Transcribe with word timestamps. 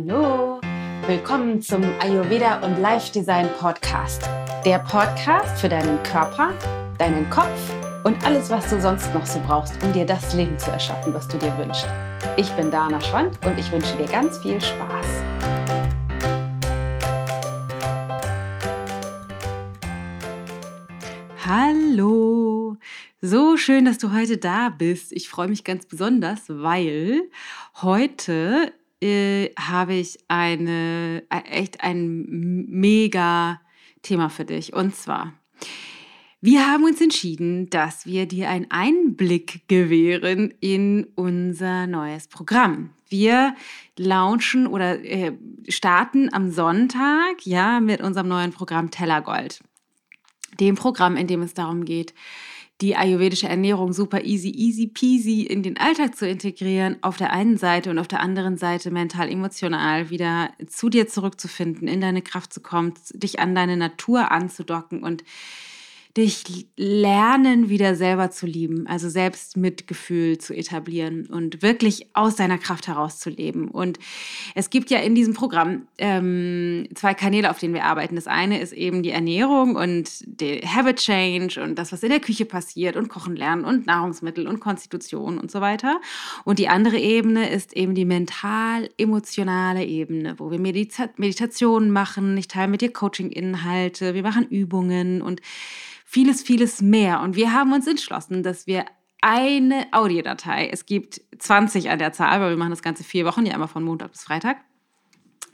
Hallo, 0.00 0.60
willkommen 1.08 1.60
zum 1.60 1.82
Ayurveda 1.98 2.64
und 2.64 2.80
Life 2.80 3.12
Design 3.12 3.48
Podcast. 3.58 4.22
Der 4.64 4.78
Podcast 4.78 5.60
für 5.60 5.68
deinen 5.68 6.00
Körper, 6.04 6.54
deinen 6.98 7.28
Kopf 7.30 7.74
und 8.04 8.24
alles, 8.24 8.48
was 8.48 8.70
du 8.70 8.80
sonst 8.80 9.12
noch 9.12 9.26
so 9.26 9.40
brauchst, 9.40 9.82
um 9.82 9.92
dir 9.92 10.06
das 10.06 10.34
Leben 10.34 10.56
zu 10.56 10.70
erschaffen, 10.70 11.12
was 11.12 11.26
du 11.26 11.36
dir 11.36 11.52
wünschst. 11.58 11.88
Ich 12.36 12.48
bin 12.52 12.70
Dana 12.70 13.00
Schwand 13.00 13.44
und 13.44 13.58
ich 13.58 13.72
wünsche 13.72 13.96
dir 13.96 14.06
ganz 14.06 14.38
viel 14.38 14.60
Spaß. 14.60 15.06
Hallo, 21.44 22.76
so 23.20 23.56
schön, 23.56 23.84
dass 23.84 23.98
du 23.98 24.12
heute 24.12 24.36
da 24.36 24.68
bist. 24.68 25.10
Ich 25.10 25.28
freue 25.28 25.48
mich 25.48 25.64
ganz 25.64 25.86
besonders, 25.86 26.42
weil 26.46 27.22
heute 27.82 28.72
äh, 29.00 29.50
habe 29.58 29.94
ich 29.94 30.18
eine, 30.28 31.22
äh, 31.30 31.40
echt 31.50 31.82
ein 31.82 32.66
mega 32.68 33.60
Thema 34.02 34.28
für 34.28 34.44
dich. 34.44 34.72
Und 34.72 34.94
zwar, 34.94 35.34
wir 36.40 36.66
haben 36.66 36.84
uns 36.84 37.00
entschieden, 37.00 37.68
dass 37.70 38.06
wir 38.06 38.26
dir 38.26 38.48
einen 38.48 38.70
Einblick 38.70 39.66
gewähren 39.68 40.54
in 40.60 41.06
unser 41.16 41.86
neues 41.86 42.28
Programm. 42.28 42.90
Wir 43.08 43.56
launchen 43.96 44.66
oder 44.66 45.02
äh, 45.04 45.32
starten 45.68 46.32
am 46.32 46.50
Sonntag 46.50 47.44
ja 47.44 47.80
mit 47.80 48.00
unserem 48.00 48.28
neuen 48.28 48.52
Programm 48.52 48.90
Tellergold. 48.90 49.60
Dem 50.60 50.74
Programm, 50.74 51.16
in 51.16 51.26
dem 51.26 51.42
es 51.42 51.54
darum 51.54 51.84
geht, 51.84 52.14
die 52.80 52.96
ayurvedische 52.96 53.48
Ernährung 53.48 53.92
super 53.92 54.24
easy, 54.24 54.50
easy 54.50 54.86
peasy 54.86 55.42
in 55.42 55.62
den 55.62 55.78
Alltag 55.78 56.16
zu 56.16 56.28
integrieren, 56.28 56.96
auf 57.02 57.16
der 57.16 57.32
einen 57.32 57.56
Seite 57.56 57.90
und 57.90 57.98
auf 57.98 58.06
der 58.06 58.20
anderen 58.20 58.56
Seite 58.56 58.90
mental, 58.90 59.28
emotional 59.28 60.10
wieder 60.10 60.50
zu 60.66 60.88
dir 60.88 61.08
zurückzufinden, 61.08 61.88
in 61.88 62.00
deine 62.00 62.22
Kraft 62.22 62.52
zu 62.52 62.60
kommen, 62.60 62.94
dich 63.12 63.40
an 63.40 63.54
deine 63.54 63.76
Natur 63.76 64.30
anzudocken 64.30 65.02
und 65.02 65.24
dich 66.18 66.66
lernen, 66.76 67.68
wieder 67.68 67.94
selber 67.94 68.30
zu 68.30 68.44
lieben, 68.44 68.86
also 68.88 69.08
selbst 69.08 69.56
Mitgefühl 69.56 70.38
zu 70.38 70.52
etablieren 70.52 71.26
und 71.26 71.62
wirklich 71.62 72.08
aus 72.12 72.34
deiner 72.34 72.58
Kraft 72.58 72.88
heraus 72.88 73.20
zu 73.20 73.30
leben. 73.30 73.68
Und 73.68 73.98
es 74.56 74.68
gibt 74.68 74.90
ja 74.90 74.98
in 74.98 75.14
diesem 75.14 75.32
Programm 75.32 75.86
ähm, 75.98 76.88
zwei 76.94 77.14
Kanäle, 77.14 77.50
auf 77.50 77.58
denen 77.58 77.72
wir 77.72 77.84
arbeiten. 77.84 78.16
Das 78.16 78.26
eine 78.26 78.60
ist 78.60 78.72
eben 78.72 79.02
die 79.04 79.10
Ernährung 79.10 79.76
und 79.76 80.24
der 80.26 80.60
Habit 80.62 80.96
Change 80.96 81.62
und 81.62 81.76
das, 81.76 81.92
was 81.92 82.02
in 82.02 82.10
der 82.10 82.20
Küche 82.20 82.44
passiert 82.44 82.96
und 82.96 83.08
Kochen 83.08 83.36
lernen 83.36 83.64
und 83.64 83.86
Nahrungsmittel 83.86 84.48
und 84.48 84.58
Konstitution 84.58 85.38
und 85.38 85.52
so 85.52 85.60
weiter. 85.60 86.00
Und 86.44 86.58
die 86.58 86.68
andere 86.68 86.98
Ebene 86.98 87.48
ist 87.48 87.76
eben 87.76 87.94
die 87.94 88.04
mental-emotionale 88.04 89.84
Ebene, 89.84 90.34
wo 90.38 90.50
wir 90.50 90.58
Medita 90.58 91.10
Meditationen 91.16 91.90
machen. 91.92 92.36
Ich 92.36 92.48
teile 92.48 92.68
mit 92.68 92.80
dir 92.80 92.92
Coaching-Inhalte, 92.92 94.14
wir 94.14 94.22
machen 94.22 94.48
Übungen 94.48 95.22
und 95.22 95.40
vieles, 96.08 96.40
vieles 96.40 96.80
mehr. 96.80 97.20
Und 97.20 97.36
wir 97.36 97.52
haben 97.52 97.70
uns 97.74 97.86
entschlossen, 97.86 98.42
dass 98.42 98.66
wir 98.66 98.86
eine 99.20 99.86
Audiodatei, 99.92 100.70
es 100.72 100.86
gibt 100.86 101.20
20 101.38 101.90
an 101.90 101.98
der 101.98 102.14
Zahl, 102.14 102.40
weil 102.40 102.50
wir 102.50 102.56
machen 102.56 102.70
das 102.70 102.82
Ganze 102.82 103.04
vier 103.04 103.26
Wochen, 103.26 103.44
ja 103.44 103.54
immer 103.54 103.68
von 103.68 103.84
Montag 103.84 104.12
bis 104.12 104.22
Freitag. 104.22 104.56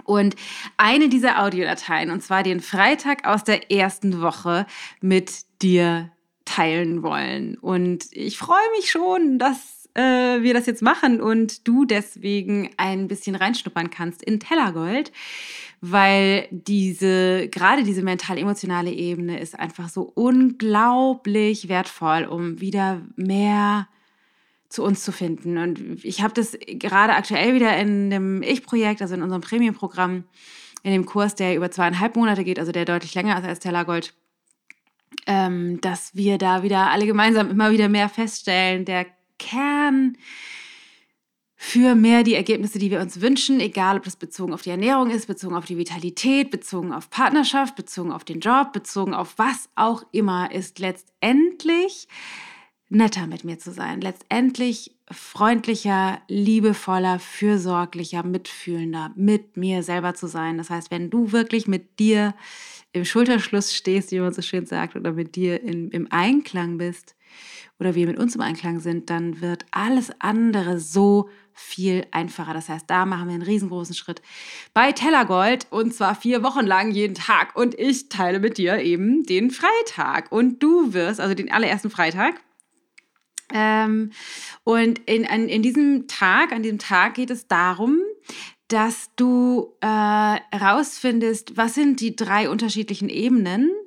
Und 0.05 0.36
eine 0.77 1.08
dieser 1.08 1.42
Audiodateien, 1.42 2.11
und 2.11 2.22
zwar 2.22 2.44
den 2.44 2.61
Freitag 2.61 3.27
aus 3.27 3.42
der 3.42 3.72
ersten 3.72 4.20
Woche, 4.20 4.66
mit 5.00 5.33
dir 5.61 6.12
teilen 6.44 7.02
wollen. 7.02 7.58
Und 7.58 8.06
ich 8.12 8.39
freue 8.39 8.70
mich 8.77 8.92
schon, 8.92 9.41
dass 9.41 9.83
äh, 9.94 10.42
wir 10.42 10.54
das 10.54 10.66
jetzt 10.66 10.82
machen 10.82 11.20
und 11.20 11.66
du 11.66 11.84
deswegen 11.84 12.70
ein 12.76 13.08
bisschen 13.08 13.36
reinschnuppern 13.36 13.90
kannst 13.90 14.22
in 14.22 14.40
Tellergold 14.40 15.12
weil 15.86 16.48
diese, 16.50 17.48
gerade 17.50 17.84
diese 17.84 18.02
mental-emotionale 18.02 18.90
Ebene 18.90 19.38
ist 19.38 19.58
einfach 19.58 19.90
so 19.90 20.10
unglaublich 20.14 21.68
wertvoll, 21.68 22.24
um 22.24 22.58
wieder 22.58 23.02
mehr 23.16 23.86
zu 24.70 24.83
uns 24.83 25.04
zu 25.04 25.12
finden. 25.12 25.58
Und 25.58 26.02
ich 26.02 26.22
habe 26.22 26.33
das 26.33 26.56
gerade 26.66 27.12
aktuell 27.12 27.54
wieder 27.54 27.77
in 27.77 28.08
dem 28.08 28.42
Ich-Projekt, 28.42 29.02
also 29.02 29.14
in 29.14 29.22
unserem 29.22 29.42
Premium-Programm, 29.42 30.24
in 30.83 30.92
dem 30.92 31.04
Kurs, 31.04 31.34
der 31.34 31.54
über 31.54 31.70
zweieinhalb 31.70 32.16
Monate 32.16 32.44
geht, 32.44 32.58
also 32.58 32.72
der 32.72 32.86
deutlich 32.86 33.14
länger 33.14 33.38
ist 33.38 33.44
als 33.44 33.60
Tellergold, 33.60 34.14
ähm, 35.27 35.83
dass 35.83 36.14
wir 36.14 36.38
da 36.38 36.62
wieder 36.62 36.90
alle 36.92 37.04
gemeinsam 37.04 37.50
immer 37.50 37.72
wieder 37.72 37.90
mehr 37.90 38.08
feststellen, 38.08 38.86
der 38.86 39.04
Kern 39.44 40.16
für 41.56 41.94
mehr 41.94 42.22
die 42.22 42.34
Ergebnisse, 42.34 42.78
die 42.78 42.90
wir 42.90 43.00
uns 43.00 43.20
wünschen, 43.20 43.60
egal 43.60 43.98
ob 43.98 44.05
das 44.05 44.16
bezogen 44.16 44.52
auf 44.52 44.62
die 44.62 44.70
Ernährung 44.70 45.10
ist, 45.10 45.27
bezogen 45.27 45.55
auf 45.55 45.66
die 45.66 45.78
Vitalität, 45.78 46.50
bezogen 46.50 46.92
auf 46.92 47.10
Partnerschaft, 47.10 47.77
bezogen 47.77 48.10
auf 48.10 48.24
den 48.24 48.40
Job, 48.40 48.72
bezogen 48.72 49.14
auf 49.14 49.34
was 49.38 49.68
auch 49.74 50.04
immer, 50.12 50.50
ist 50.52 50.78
letztendlich 50.78 52.08
netter 52.88 53.27
mit 53.27 53.44
mir 53.44 53.58
zu 53.58 53.72
sein, 53.72 54.00
letztendlich 54.00 54.94
freundlicher, 55.10 56.20
liebevoller, 56.28 57.18
fürsorglicher, 57.18 58.22
mitfühlender 58.22 59.12
mit 59.16 59.56
mir 59.56 59.83
selber 59.83 60.14
zu 60.14 60.27
sein. 60.27 60.58
Das 60.58 60.70
heißt, 60.70 60.90
wenn 60.90 61.10
du 61.10 61.33
wirklich 61.33 61.66
mit 61.66 61.98
dir 61.98 62.34
im 62.92 63.04
Schulterschluss 63.04 63.74
stehst, 63.74 64.12
wie 64.12 64.20
man 64.20 64.33
so 64.33 64.42
schön 64.42 64.66
sagt, 64.66 64.96
oder 64.96 65.12
mit 65.12 65.36
dir 65.36 65.62
in, 65.62 65.90
im 65.90 66.06
Einklang 66.10 66.78
bist 66.78 67.16
oder 67.78 67.95
wir 67.95 68.06
mit 68.06 68.18
uns 68.18 68.34
im 68.34 68.40
Einklang 68.40 68.80
sind, 68.80 69.11
dann 69.11 69.40
wird 69.40 69.67
alles 69.70 70.11
andere 70.20 70.78
so 70.78 71.28
viel 71.52 72.06
einfacher. 72.11 72.55
Das 72.55 72.68
heißt, 72.68 72.89
da 72.89 73.06
machen 73.06 73.28
wir 73.28 73.34
einen 73.34 73.42
riesengroßen 73.42 73.95
Schritt 73.95 74.22
bei 74.72 74.92
Tellergold 74.92 75.67
und 75.70 75.95
zwar 75.95 76.14
vier 76.14 76.42
Wochen 76.42 76.67
lang 76.67 76.90
jeden 76.90 77.14
Tag. 77.14 77.56
Und 77.56 77.78
ich 77.78 78.08
teile 78.08 78.40
mit 78.40 78.58
dir 78.58 78.78
eben 78.78 79.24
den 79.24 79.50
Freitag. 79.50 80.33
Und 80.33 80.62
du 80.62 80.92
wirst, 80.92 81.20
also 81.20 81.34
den 81.34 81.50
allerersten 81.50 81.90
Freitag, 81.90 82.40
ähm, 83.52 84.11
und 84.64 85.01
in, 85.06 85.24
in, 85.24 85.48
in 85.48 85.62
diesem 85.62 86.08
Tag, 86.08 86.52
an 86.52 86.62
diesem 86.62 86.78
Tag 86.78 87.14
geht 87.14 87.30
es 87.30 87.46
darum, 87.46 88.01
dass 88.68 89.11
du 89.16 89.77
äh, 89.80 89.86
herausfindest, 89.86 91.56
was 91.56 91.74
sind 91.74 92.01
die 92.01 92.16
drei 92.16 92.48
unterschiedlichen 92.48 93.08
Ebenen, 93.08 93.70
äh, 93.70 93.83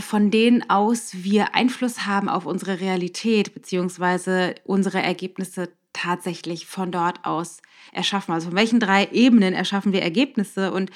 von 0.00 0.30
denen 0.30 0.68
aus 0.70 1.10
wir 1.24 1.54
Einfluss 1.54 2.06
haben 2.06 2.28
auf 2.28 2.46
unsere 2.46 2.80
Realität 2.80 3.54
beziehungsweise 3.54 4.54
unsere 4.64 5.02
Ergebnisse 5.02 5.70
tatsächlich 5.92 6.66
von 6.66 6.92
dort 6.92 7.24
aus 7.24 7.62
erschaffen? 7.92 8.32
Also 8.32 8.48
von 8.48 8.56
welchen 8.56 8.80
drei 8.80 9.08
Ebenen 9.12 9.54
erschaffen 9.54 9.92
wir 9.92 10.02
Ergebnisse 10.02 10.72
und 10.72 10.90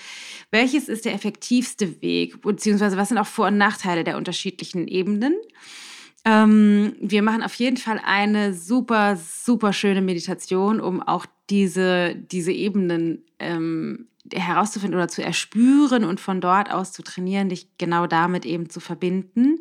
welches 0.50 0.88
ist 0.88 1.04
der 1.04 1.14
effektivste 1.14 2.00
Weg? 2.00 2.40
Beziehungsweise 2.42 2.96
was 2.96 3.08
sind 3.08 3.18
auch 3.18 3.26
Vor- 3.26 3.48
und 3.48 3.58
Nachteile 3.58 4.04
der 4.04 4.16
unterschiedlichen 4.16 4.86
Ebenen? 4.88 5.34
Ähm, 6.24 6.96
wir 7.00 7.22
machen 7.22 7.42
auf 7.42 7.54
jeden 7.54 7.76
Fall 7.76 8.00
eine 8.04 8.52
super, 8.52 9.16
super 9.16 9.72
schöne 9.72 10.02
Meditation, 10.02 10.80
um 10.80 11.00
auch 11.00 11.26
diese, 11.50 12.16
diese 12.16 12.52
Ebenen 12.52 13.24
ähm, 13.38 14.08
herauszufinden 14.32 14.98
oder 14.98 15.08
zu 15.08 15.22
erspüren 15.22 16.04
und 16.04 16.20
von 16.20 16.40
dort 16.40 16.70
aus 16.70 16.92
zu 16.92 17.02
trainieren, 17.02 17.48
dich 17.48 17.68
genau 17.78 18.06
damit 18.06 18.44
eben 18.44 18.70
zu 18.70 18.80
verbinden 18.80 19.58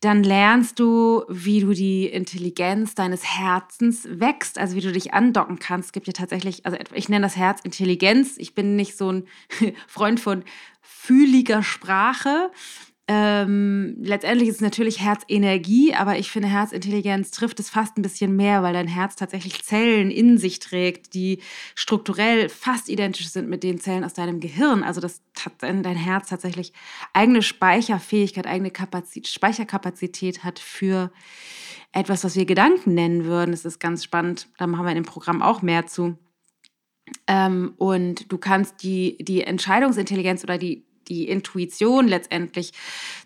dann 0.00 0.22
lernst 0.22 0.78
du, 0.78 1.24
wie 1.28 1.60
du 1.60 1.74
die 1.74 2.06
Intelligenz 2.06 2.94
deines 2.94 3.22
Herzens 3.22 4.08
wächst, 4.10 4.58
also 4.58 4.74
wie 4.74 4.80
du 4.80 4.92
dich 4.92 5.12
andocken 5.12 5.58
kannst. 5.58 5.88
Es 5.88 5.92
gibt 5.92 6.06
ja 6.06 6.14
tatsächlich, 6.14 6.64
also 6.64 6.78
ich 6.94 7.10
nenne 7.10 7.26
das 7.26 7.36
Herz 7.36 7.60
Intelligenz. 7.62 8.36
Ich 8.38 8.54
bin 8.54 8.76
nicht 8.76 8.96
so 8.96 9.12
ein 9.12 9.26
Freund 9.86 10.18
von 10.18 10.42
fühliger 10.80 11.62
Sprache, 11.62 12.50
ähm, 13.12 13.96
letztendlich 13.98 14.48
ist 14.48 14.56
es 14.56 14.60
natürlich 14.60 15.00
Herzenergie, 15.00 15.94
aber 15.94 16.16
ich 16.16 16.30
finde, 16.30 16.46
Herzintelligenz 16.46 17.32
trifft 17.32 17.58
es 17.58 17.68
fast 17.68 17.98
ein 17.98 18.02
bisschen 18.02 18.36
mehr, 18.36 18.62
weil 18.62 18.72
dein 18.72 18.86
Herz 18.86 19.16
tatsächlich 19.16 19.64
Zellen 19.64 20.12
in 20.12 20.38
sich 20.38 20.60
trägt, 20.60 21.12
die 21.14 21.40
strukturell 21.74 22.48
fast 22.48 22.88
identisch 22.88 23.28
sind 23.28 23.48
mit 23.48 23.64
den 23.64 23.80
Zellen 23.80 24.04
aus 24.04 24.14
deinem 24.14 24.38
Gehirn. 24.38 24.84
Also 24.84 25.00
das 25.00 25.22
hat 25.44 25.54
dein 25.60 25.84
Herz 25.84 26.28
tatsächlich 26.28 26.72
eigene 27.12 27.42
Speicherfähigkeit, 27.42 28.46
eigene 28.46 28.70
Kapazität, 28.70 29.26
Speicherkapazität 29.26 30.44
hat 30.44 30.60
für 30.60 31.10
etwas, 31.90 32.22
was 32.22 32.36
wir 32.36 32.44
Gedanken 32.44 32.94
nennen 32.94 33.24
würden. 33.24 33.50
Das 33.50 33.64
ist 33.64 33.80
ganz 33.80 34.04
spannend. 34.04 34.46
Da 34.56 34.68
machen 34.68 34.84
wir 34.84 34.90
in 34.90 35.02
dem 35.02 35.04
Programm 35.04 35.42
auch 35.42 35.62
mehr 35.62 35.88
zu. 35.88 36.16
Ähm, 37.26 37.74
und 37.76 38.30
du 38.30 38.38
kannst 38.38 38.84
die, 38.84 39.18
die 39.20 39.42
Entscheidungsintelligenz 39.42 40.44
oder 40.44 40.58
die 40.58 40.84
die 41.10 41.28
Intuition 41.28 42.08
letztendlich, 42.08 42.72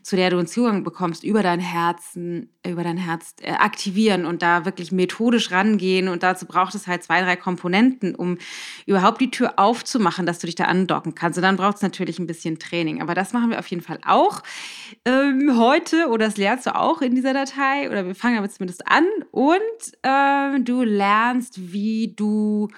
zu 0.02 0.16
der 0.16 0.30
du 0.30 0.38
einen 0.38 0.46
Zugang 0.46 0.82
bekommst, 0.82 1.22
über 1.22 1.42
dein 1.42 1.60
Herzen, 1.60 2.50
über 2.66 2.82
dein 2.82 2.96
Herz 2.96 3.34
äh, 3.42 3.52
aktivieren 3.52 4.24
und 4.24 4.42
da 4.42 4.64
wirklich 4.64 4.90
methodisch 4.90 5.50
rangehen. 5.52 6.08
Und 6.08 6.22
dazu 6.22 6.46
braucht 6.46 6.74
es 6.74 6.86
halt 6.86 7.04
zwei, 7.04 7.22
drei 7.22 7.36
Komponenten, 7.36 8.14
um 8.14 8.38
überhaupt 8.86 9.20
die 9.20 9.30
Tür 9.30 9.58
aufzumachen, 9.58 10.26
dass 10.26 10.38
du 10.38 10.46
dich 10.46 10.56
da 10.56 10.64
andocken 10.64 11.14
kannst. 11.14 11.38
Und 11.38 11.42
dann 11.42 11.56
braucht 11.56 11.76
es 11.76 11.82
natürlich 11.82 12.18
ein 12.18 12.26
bisschen 12.26 12.58
Training. 12.58 13.00
Aber 13.02 13.14
das 13.14 13.32
machen 13.32 13.50
wir 13.50 13.58
auf 13.58 13.66
jeden 13.68 13.82
Fall 13.82 14.00
auch 14.04 14.42
ähm, 15.04 15.56
heute 15.58 16.08
oder 16.08 16.26
das 16.26 16.36
lernst 16.36 16.66
du 16.66 16.74
auch 16.74 17.02
in 17.02 17.14
dieser 17.14 17.34
Datei 17.34 17.90
oder 17.90 18.06
wir 18.06 18.14
fangen 18.14 18.38
aber 18.38 18.48
zumindest 18.48 18.88
an. 18.88 19.04
Und 19.30 19.60
äh, 20.02 20.60
du 20.60 20.82
lernst, 20.82 21.72
wie 21.72 22.14
du 22.16 22.68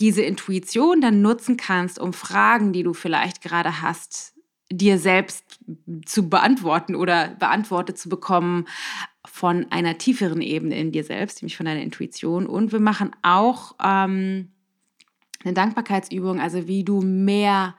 diese 0.00 0.22
Intuition 0.22 1.00
dann 1.00 1.22
nutzen 1.22 1.56
kannst, 1.56 1.98
um 1.98 2.12
Fragen, 2.12 2.72
die 2.72 2.82
du 2.82 2.94
vielleicht 2.94 3.42
gerade 3.42 3.82
hast, 3.82 4.34
dir 4.70 4.98
selbst 4.98 5.60
zu 6.04 6.28
beantworten 6.28 6.94
oder 6.94 7.28
beantwortet 7.28 7.98
zu 7.98 8.08
bekommen 8.08 8.66
von 9.26 9.66
einer 9.70 9.98
tieferen 9.98 10.40
Ebene 10.40 10.78
in 10.78 10.92
dir 10.92 11.04
selbst, 11.04 11.42
nämlich 11.42 11.56
von 11.56 11.66
deiner 11.66 11.82
Intuition. 11.82 12.46
Und 12.46 12.72
wir 12.72 12.80
machen 12.80 13.12
auch 13.22 13.74
ähm, 13.82 14.50
eine 15.44 15.54
Dankbarkeitsübung, 15.54 16.40
also 16.40 16.66
wie 16.66 16.84
du 16.84 17.00
mehr 17.00 17.74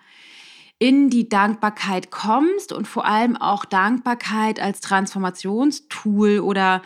in 0.79 1.09
die 1.09 1.27
Dankbarkeit 1.27 2.09
kommst 2.09 2.71
und 2.71 2.87
vor 2.87 3.05
allem 3.05 3.35
auch 3.35 3.65
Dankbarkeit 3.65 4.59
als 4.59 4.79
Transformationstool 4.79 6.39
oder 6.39 6.81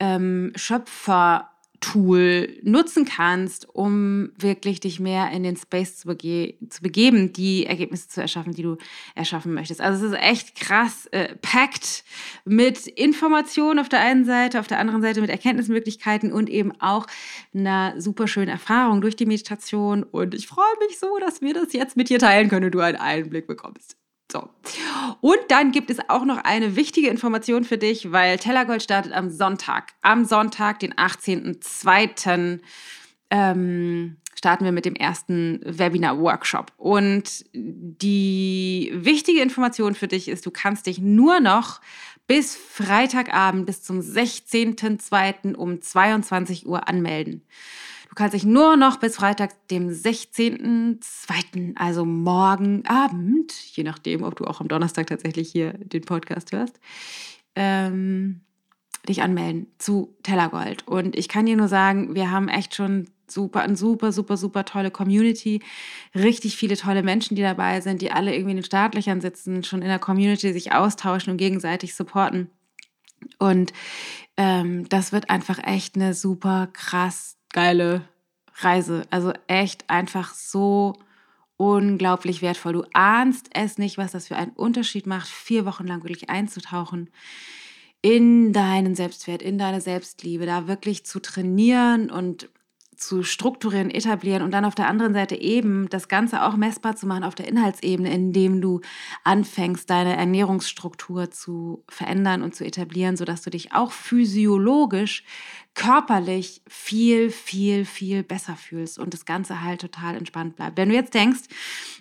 ähm, 0.00 0.52
Schöpfer 0.56 1.50
Tool 1.80 2.58
nutzen 2.62 3.04
kannst, 3.04 3.68
um 3.68 4.30
wirklich 4.38 4.80
dich 4.80 5.00
mehr 5.00 5.30
in 5.30 5.42
den 5.42 5.56
Space 5.56 5.98
zu, 5.98 6.08
bege 6.08 6.54
zu 6.68 6.82
begeben, 6.82 7.32
die 7.32 7.66
Ergebnisse 7.66 8.08
zu 8.08 8.20
erschaffen, 8.20 8.54
die 8.54 8.62
du 8.62 8.76
erschaffen 9.14 9.54
möchtest. 9.54 9.80
Also 9.80 10.06
es 10.06 10.12
ist 10.12 10.18
echt 10.18 10.54
krass 10.56 11.06
äh, 11.12 11.34
packt 11.36 12.04
mit 12.44 12.86
Informationen 12.86 13.78
auf 13.78 13.88
der 13.88 14.00
einen 14.00 14.24
Seite, 14.24 14.60
auf 14.60 14.66
der 14.66 14.78
anderen 14.78 15.02
Seite 15.02 15.20
mit 15.20 15.30
Erkenntnismöglichkeiten 15.30 16.32
und 16.32 16.48
eben 16.48 16.72
auch 16.80 17.06
einer 17.54 18.00
super 18.00 18.28
schönen 18.28 18.48
Erfahrung 18.48 19.00
durch 19.00 19.16
die 19.16 19.26
Meditation. 19.26 20.02
Und 20.02 20.34
ich 20.34 20.46
freue 20.46 20.64
mich 20.86 20.98
so, 20.98 21.18
dass 21.18 21.40
wir 21.40 21.54
das 21.54 21.72
jetzt 21.72 21.96
mit 21.96 22.08
dir 22.08 22.18
teilen 22.18 22.48
können 22.48 22.66
und 22.66 22.74
du 22.74 22.80
einen 22.80 22.98
Einblick 22.98 23.46
bekommst. 23.46 23.96
So. 24.30 24.48
Und 25.20 25.38
dann 25.48 25.72
gibt 25.72 25.90
es 25.90 25.98
auch 26.08 26.24
noch 26.24 26.38
eine 26.38 26.76
wichtige 26.76 27.08
Information 27.08 27.64
für 27.64 27.78
dich, 27.78 28.12
weil 28.12 28.38
Tellergold 28.38 28.82
startet 28.82 29.12
am 29.12 29.30
Sonntag. 29.30 29.92
Am 30.02 30.24
Sonntag, 30.24 30.80
den 30.80 30.94
18.02. 30.94 32.60
Ähm, 33.30 34.16
starten 34.36 34.64
wir 34.64 34.72
mit 34.72 34.84
dem 34.84 34.94
ersten 34.94 35.60
Webinar-Workshop. 35.64 36.72
Und 36.76 37.44
die 37.52 38.92
wichtige 38.94 39.40
Information 39.40 39.94
für 39.94 40.08
dich 40.08 40.28
ist, 40.28 40.46
du 40.46 40.50
kannst 40.50 40.86
dich 40.86 40.98
nur 41.00 41.40
noch 41.40 41.80
bis 42.26 42.56
Freitagabend, 42.56 43.66
bis 43.66 43.82
zum 43.82 44.00
16.02. 44.00 45.54
um 45.54 45.80
22 45.80 46.66
Uhr 46.66 46.88
anmelden. 46.88 47.42
Kannst 48.16 48.32
dich 48.32 48.44
nur 48.44 48.76
noch 48.76 48.96
bis 48.96 49.16
Freitag, 49.16 49.68
dem 49.68 49.90
16.02., 49.90 51.76
also 51.76 52.06
morgen 52.06 52.86
Abend, 52.86 53.52
je 53.76 53.84
nachdem, 53.84 54.22
ob 54.22 54.36
du 54.36 54.46
auch 54.46 54.62
am 54.62 54.68
Donnerstag 54.68 55.06
tatsächlich 55.06 55.52
hier 55.52 55.74
den 55.74 56.00
Podcast 56.00 56.50
hörst, 56.52 56.80
ähm, 57.54 58.40
dich 59.06 59.20
anmelden 59.20 59.66
zu 59.76 60.16
Tellergold. 60.22 60.88
Und 60.88 61.14
ich 61.14 61.28
kann 61.28 61.44
dir 61.44 61.58
nur 61.58 61.68
sagen, 61.68 62.14
wir 62.14 62.30
haben 62.30 62.48
echt 62.48 62.74
schon 62.74 63.06
super, 63.28 63.60
eine 63.60 63.76
super, 63.76 64.12
super, 64.12 64.38
super 64.38 64.64
tolle 64.64 64.90
Community. 64.90 65.60
Richtig 66.14 66.56
viele 66.56 66.78
tolle 66.78 67.02
Menschen, 67.02 67.36
die 67.36 67.42
dabei 67.42 67.82
sind, 67.82 68.00
die 68.00 68.12
alle 68.12 68.32
irgendwie 68.32 68.52
in 68.52 68.56
den 68.56 68.64
Startlöchern 68.64 69.20
sitzen, 69.20 69.62
schon 69.62 69.82
in 69.82 69.88
der 69.88 69.98
Community 69.98 70.54
sich 70.54 70.72
austauschen 70.72 71.32
und 71.32 71.36
gegenseitig 71.36 71.94
supporten. 71.94 72.48
Und 73.38 73.74
ähm, 74.38 74.88
das 74.88 75.12
wird 75.12 75.28
einfach 75.28 75.58
echt 75.62 75.96
eine 75.96 76.14
super 76.14 76.68
krass 76.72 77.36
geile 77.56 78.02
Reise. 78.56 79.02
Also 79.10 79.32
echt 79.46 79.88
einfach 79.88 80.34
so 80.34 80.94
unglaublich 81.56 82.42
wertvoll. 82.42 82.74
Du 82.74 82.84
ahnst 82.92 83.48
es 83.54 83.78
nicht, 83.78 83.96
was 83.96 84.12
das 84.12 84.28
für 84.28 84.36
einen 84.36 84.52
Unterschied 84.52 85.06
macht, 85.06 85.26
vier 85.26 85.64
Wochen 85.64 85.86
lang 85.86 86.02
wirklich 86.04 86.28
einzutauchen 86.28 87.10
in 88.02 88.52
deinen 88.52 88.94
Selbstwert, 88.94 89.40
in 89.40 89.56
deine 89.56 89.80
Selbstliebe, 89.80 90.44
da 90.44 90.68
wirklich 90.68 91.06
zu 91.06 91.18
trainieren 91.18 92.10
und 92.10 92.50
zu 92.94 93.22
strukturieren, 93.22 93.90
etablieren 93.90 94.42
und 94.42 94.52
dann 94.52 94.64
auf 94.64 94.74
der 94.74 94.88
anderen 94.88 95.12
Seite 95.14 95.36
eben 95.36 95.88
das 95.88 96.08
Ganze 96.08 96.42
auch 96.44 96.56
messbar 96.56 96.96
zu 96.96 97.06
machen 97.06 97.24
auf 97.24 97.34
der 97.34 97.48
Inhaltsebene, 97.48 98.12
indem 98.12 98.60
du 98.60 98.80
anfängst, 99.24 99.88
deine 99.88 100.16
Ernährungsstruktur 100.16 101.30
zu 101.30 101.84
verändern 101.88 102.42
und 102.42 102.54
zu 102.54 102.64
etablieren, 102.64 103.16
sodass 103.16 103.42
du 103.42 103.50
dich 103.50 103.72
auch 103.72 103.92
physiologisch, 103.92 105.24
körperlich 105.76 106.62
viel, 106.66 107.30
viel, 107.30 107.84
viel 107.84 108.22
besser 108.22 108.56
fühlst 108.56 108.98
und 108.98 109.12
das 109.12 109.26
Ganze 109.26 109.62
halt 109.62 109.82
total 109.82 110.16
entspannt 110.16 110.56
bleibt. 110.56 110.78
Wenn 110.78 110.88
du 110.88 110.94
jetzt 110.94 111.12
denkst, 111.12 111.42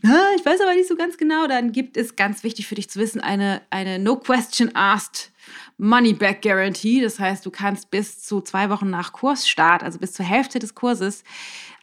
ich 0.02 0.46
weiß 0.46 0.62
aber 0.62 0.74
nicht 0.74 0.88
so 0.88 0.96
ganz 0.96 1.18
genau, 1.18 1.46
dann 1.46 1.74
gibt 1.74 1.98
es 1.98 2.16
ganz 2.16 2.44
wichtig 2.44 2.68
für 2.68 2.76
dich 2.76 2.90
zu 2.90 3.00
wissen, 3.00 3.20
eine, 3.20 3.62
eine 3.70 4.00
No 4.00 4.16
Question 4.16 4.74
Asked 4.76 5.34
Money 5.78 6.14
Back 6.14 6.42
Guarantee. 6.42 7.02
Das 7.02 7.20
heißt, 7.20 7.46
du 7.46 7.52
kannst 7.52 7.92
bis 7.92 8.24
zu 8.24 8.40
zwei 8.40 8.70
Wochen 8.70 8.90
nach 8.90 9.12
Kursstart, 9.12 9.84
also 9.84 10.00
bis 10.00 10.14
zur 10.14 10.26
Hälfte 10.26 10.60
des 10.60 10.74
Kurses, 10.74 11.26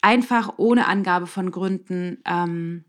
einfach 0.00 0.54
ohne 0.56 0.86
Angabe 0.86 1.26
von 1.26 1.50
Gründen 1.50 2.22
ähm, 2.24 2.84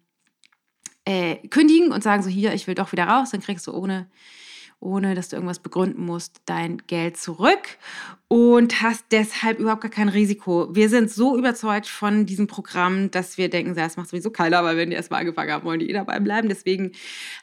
äh, 1.03 1.45
kündigen 1.49 1.91
und 1.91 2.03
sagen 2.03 2.23
so, 2.23 2.29
hier, 2.29 2.53
ich 2.53 2.67
will 2.67 2.75
doch 2.75 2.93
wieder 2.93 3.05
raus. 3.05 3.31
Dann 3.31 3.41
kriegst 3.41 3.67
du 3.67 3.73
ohne 3.73 4.07
ohne 4.83 5.15
dass 5.15 5.29
du 5.29 5.37
irgendwas 5.37 5.59
begründen 5.59 6.05
musst, 6.05 6.41
dein 6.45 6.81
Geld 6.87 7.17
zurück 7.17 7.77
und 8.27 8.81
hast 8.81 9.05
deshalb 9.11 9.59
überhaupt 9.59 9.81
gar 9.81 9.91
kein 9.91 10.09
Risiko. 10.09 10.67
Wir 10.73 10.89
sind 10.89 11.09
so 11.09 11.37
überzeugt 11.37 11.87
von 11.87 12.25
diesem 12.25 12.47
Programm, 12.47 13.09
dass 13.09 13.37
wir 13.37 13.49
denken, 13.49 13.75
das 13.75 13.97
macht 13.97 14.09
sowieso 14.09 14.29
keiner, 14.29 14.59
aber 14.59 14.75
wenn 14.75 14.89
die 14.89 14.95
erstmal 14.95 15.21
angefangen 15.21 15.51
haben, 15.51 15.65
wollen 15.65 15.79
die 15.79 15.89
eh 15.89 15.93
dabei 15.93 16.19
bleiben. 16.19 16.49
Deswegen 16.49 16.91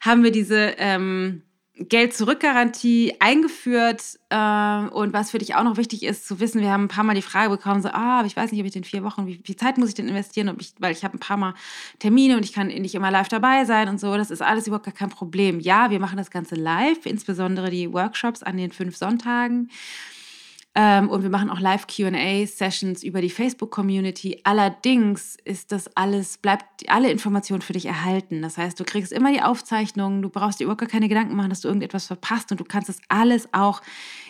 haben 0.00 0.22
wir 0.22 0.32
diese 0.32 0.74
ähm, 0.78 1.42
Geld-Zurück-Garantie 1.80 3.14
eingeführt. 3.20 4.18
Äh, 4.28 4.36
und 4.36 5.12
was 5.12 5.30
für 5.30 5.38
dich 5.38 5.54
auch 5.54 5.64
noch 5.64 5.76
wichtig 5.76 6.02
ist, 6.02 6.26
zu 6.26 6.38
wissen, 6.40 6.60
wir 6.60 6.70
haben 6.70 6.84
ein 6.84 6.88
paar 6.88 7.04
Mal 7.04 7.14
die 7.14 7.22
Frage 7.22 7.50
bekommen, 7.50 7.82
so, 7.82 7.88
ah, 7.88 8.18
aber 8.18 8.26
ich 8.26 8.36
weiß 8.36 8.52
nicht, 8.52 8.60
ob 8.60 8.66
ich 8.66 8.76
in 8.76 8.84
vier 8.84 9.02
Wochen, 9.02 9.26
wie 9.26 9.40
viel 9.42 9.56
Zeit 9.56 9.78
muss 9.78 9.88
ich 9.88 9.94
denn 9.94 10.08
investieren, 10.08 10.48
ob 10.48 10.60
ich, 10.60 10.74
weil 10.78 10.92
ich 10.92 11.04
habe 11.04 11.16
ein 11.16 11.20
paar 11.20 11.36
Mal 11.36 11.54
Termine 11.98 12.36
und 12.36 12.44
ich 12.44 12.52
kann 12.52 12.68
nicht 12.68 12.94
immer 12.94 13.10
live 13.10 13.28
dabei 13.28 13.64
sein 13.64 13.88
und 13.88 13.98
so. 13.98 14.16
Das 14.16 14.30
ist 14.30 14.42
alles 14.42 14.66
überhaupt 14.66 14.84
gar 14.84 14.94
kein 14.94 15.08
Problem. 15.08 15.60
Ja, 15.60 15.90
wir 15.90 16.00
machen 16.00 16.18
das 16.18 16.30
Ganze 16.30 16.54
live, 16.54 17.06
insbesondere 17.06 17.70
die 17.70 17.92
Workshops 17.92 18.42
an 18.42 18.56
den 18.56 18.72
fünf 18.72 18.96
Sonntagen. 18.96 19.70
Ähm, 20.76 21.08
und 21.08 21.22
wir 21.24 21.30
machen 21.30 21.50
auch 21.50 21.58
Live-QA-Sessions 21.58 23.02
über 23.02 23.20
die 23.20 23.30
Facebook-Community. 23.30 24.40
Allerdings 24.44 25.36
ist 25.44 25.72
das 25.72 25.96
alles, 25.96 26.38
bleibt 26.38 26.88
alle 26.88 27.10
Informationen 27.10 27.60
für 27.60 27.72
dich 27.72 27.86
erhalten. 27.86 28.40
Das 28.40 28.56
heißt, 28.56 28.78
du 28.78 28.84
kriegst 28.84 29.10
immer 29.10 29.32
die 29.32 29.42
Aufzeichnungen, 29.42 30.22
du 30.22 30.28
brauchst 30.28 30.60
dir 30.60 30.64
überhaupt 30.64 30.80
gar 30.80 30.88
keine 30.88 31.08
Gedanken 31.08 31.34
machen, 31.34 31.50
dass 31.50 31.62
du 31.62 31.68
irgendetwas 31.68 32.06
verpasst 32.06 32.52
und 32.52 32.60
du 32.60 32.64
kannst 32.64 32.88
das 32.88 33.00
alles 33.08 33.48
auch 33.52 33.82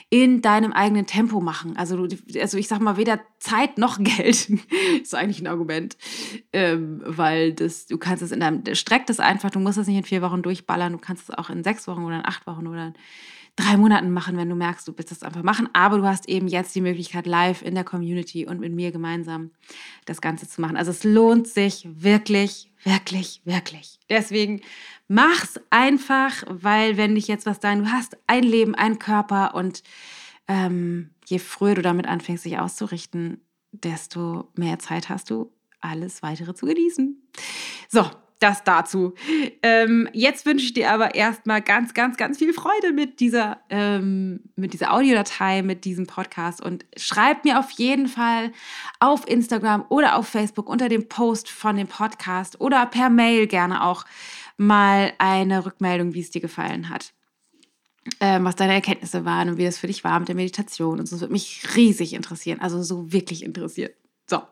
in 0.08 0.40
deinem 0.42 0.72
eigenen 0.72 1.06
Tempo 1.06 1.40
machen. 1.40 1.76
Also, 1.76 2.06
du, 2.06 2.16
also 2.40 2.56
ich 2.56 2.69
sag 2.69 2.81
mal, 2.81 2.96
weder 2.96 3.20
Zeit 3.38 3.76
noch 3.76 3.98
Geld 4.02 4.50
ist 5.02 5.14
eigentlich 5.14 5.40
ein 5.40 5.46
Argument, 5.46 5.98
ähm, 6.54 7.02
weil 7.04 7.52
das, 7.52 7.87
du 7.87 7.99
kannst 7.99 8.23
es 8.23 8.32
in 8.32 8.40
deinem, 8.40 8.62
streck 8.75 9.06
das 9.06 9.20
einfach, 9.20 9.50
du 9.50 9.61
musst 9.61 9.76
es 9.76 9.87
nicht 9.87 9.99
in 9.99 10.04
vier 10.04 10.23
Wochen 10.23 10.40
durchballern, 10.40 10.92
du 10.92 10.99
kannst 10.99 11.28
es 11.28 11.38
auch 11.38 11.50
in 11.50 11.62
sechs 11.62 11.87
Wochen 11.87 12.02
oder 12.02 12.16
in 12.16 12.26
acht 12.26 12.47
Wochen 12.47 12.66
oder 12.66 12.88
in 12.88 12.94
drei 13.57 13.76
Monaten 13.76 14.11
machen, 14.11 14.37
wenn 14.37 14.49
du 14.49 14.54
merkst, 14.54 14.87
du 14.87 14.97
willst 14.97 15.11
das 15.11 15.23
einfach 15.23 15.42
machen. 15.42 15.69
Aber 15.73 15.99
du 15.99 16.04
hast 16.04 16.28
eben 16.28 16.49
jetzt 16.49 16.75
die 16.75 16.80
Möglichkeit, 16.80 17.26
live 17.26 17.62
in 17.62 17.75
der 17.75 17.85
Community 17.85 18.47
und 18.47 18.61
mit 18.61 18.73
mir 18.73 18.92
gemeinsam 18.92 19.50
das 20.04 20.21
Ganze 20.21 20.49
zu 20.49 20.61
machen. 20.61 20.76
Also 20.76 20.90
es 20.90 21.04
lohnt 21.04 21.49
sich 21.49 21.87
wirklich, 21.90 22.71
wirklich, 22.85 23.42
wirklich. 23.45 23.99
Deswegen 24.09 24.62
mach's 25.09 25.61
einfach, 25.71 26.42
weil 26.49 26.97
wenn 26.97 27.14
dich 27.14 27.28
jetzt 27.28 27.47
was 27.47 27.61
dein, 27.61 27.85
du 27.85 27.92
hast 27.92 28.16
ein 28.26 28.42
Leben, 28.42 28.75
einen 28.75 28.99
Körper 28.99 29.54
und 29.54 29.83
ähm, 30.49 31.11
je 31.26 31.38
früher 31.38 31.75
du 31.75 31.83
damit 31.83 32.07
anfängst, 32.07 32.42
sich 32.42 32.59
auszurichten, 32.59 33.40
desto 33.73 34.49
mehr 34.54 34.78
Zeit 34.78 35.09
hast 35.09 35.30
du, 35.30 35.52
alles 35.80 36.23
weitere 36.23 36.54
zu 36.54 36.66
genießen. 36.66 37.23
So, 37.88 38.11
das 38.40 38.64
dazu. 38.64 39.14
Ähm, 39.62 40.09
jetzt 40.12 40.47
wünsche 40.47 40.64
ich 40.64 40.73
dir 40.73 40.90
aber 40.90 41.14
erstmal 41.14 41.62
ganz, 41.62 41.94
ganz, 41.94 42.16
ganz 42.16 42.38
viel 42.38 42.52
Freude 42.52 42.92
mit 42.92 43.20
dieser, 43.20 43.61
ähm, 43.70 44.40
mit 44.56 44.73
dieser 44.73 44.92
Audiodatei, 44.92 45.62
mit 45.62 45.85
diesem 45.85 46.06
Podcast 46.06 46.61
und 46.62 46.85
schreib 46.97 47.44
mir 47.44 47.59
auf 47.59 47.70
jeden 47.73 48.09
Fall 48.09 48.52
auf 48.99 49.28
Instagram 49.28 49.85
oder 49.90 50.16
auf 50.16 50.26
Facebook 50.26 50.68
unter 50.68 50.88
dem 50.88 51.09
Post 51.09 51.50
von 51.50 51.76
dem 51.76 51.87
Podcast 51.87 52.61
oder 52.61 52.87
per 52.87 53.11
Mail 53.11 53.47
gerne 53.47 53.85
auch 53.85 54.04
mal 54.56 55.12
eine 55.18 55.64
Rückmeldung, 55.64 56.14
wie 56.14 56.20
es 56.20 56.30
dir 56.30 56.40
gefallen 56.40 56.88
hat. 56.88 57.12
Ähm, 58.18 58.44
was 58.44 58.56
deine 58.56 58.73
Erkenntnisse 58.73 59.26
waren 59.26 59.50
und 59.50 59.56
wie 59.59 59.64
das 59.64 59.78
für 59.78 59.87
dich 59.87 60.04
war 60.04 60.18
mit 60.18 60.28
der 60.28 60.35
Meditation. 60.35 60.99
Und 60.99 61.06
so 61.06 61.20
würde 61.20 61.32
mich 61.32 61.62
riesig 61.76 62.14
interessieren, 62.14 62.61
also 62.61 62.82
so 62.82 63.12
wirklich 63.12 63.44
interessieren. 63.44 63.92
So. 64.28 64.42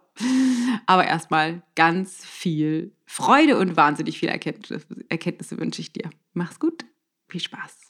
Aber 0.86 1.06
erstmal 1.06 1.62
ganz 1.74 2.24
viel 2.24 2.92
Freude 3.06 3.58
und 3.58 3.76
wahnsinnig 3.76 4.18
viele 4.18 4.32
Erkenntnisse, 4.32 4.84
Erkenntnisse 5.08 5.58
wünsche 5.58 5.80
ich 5.80 5.92
dir. 5.92 6.10
Mach's 6.32 6.58
gut, 6.58 6.84
viel 7.28 7.40
Spaß. 7.40 7.87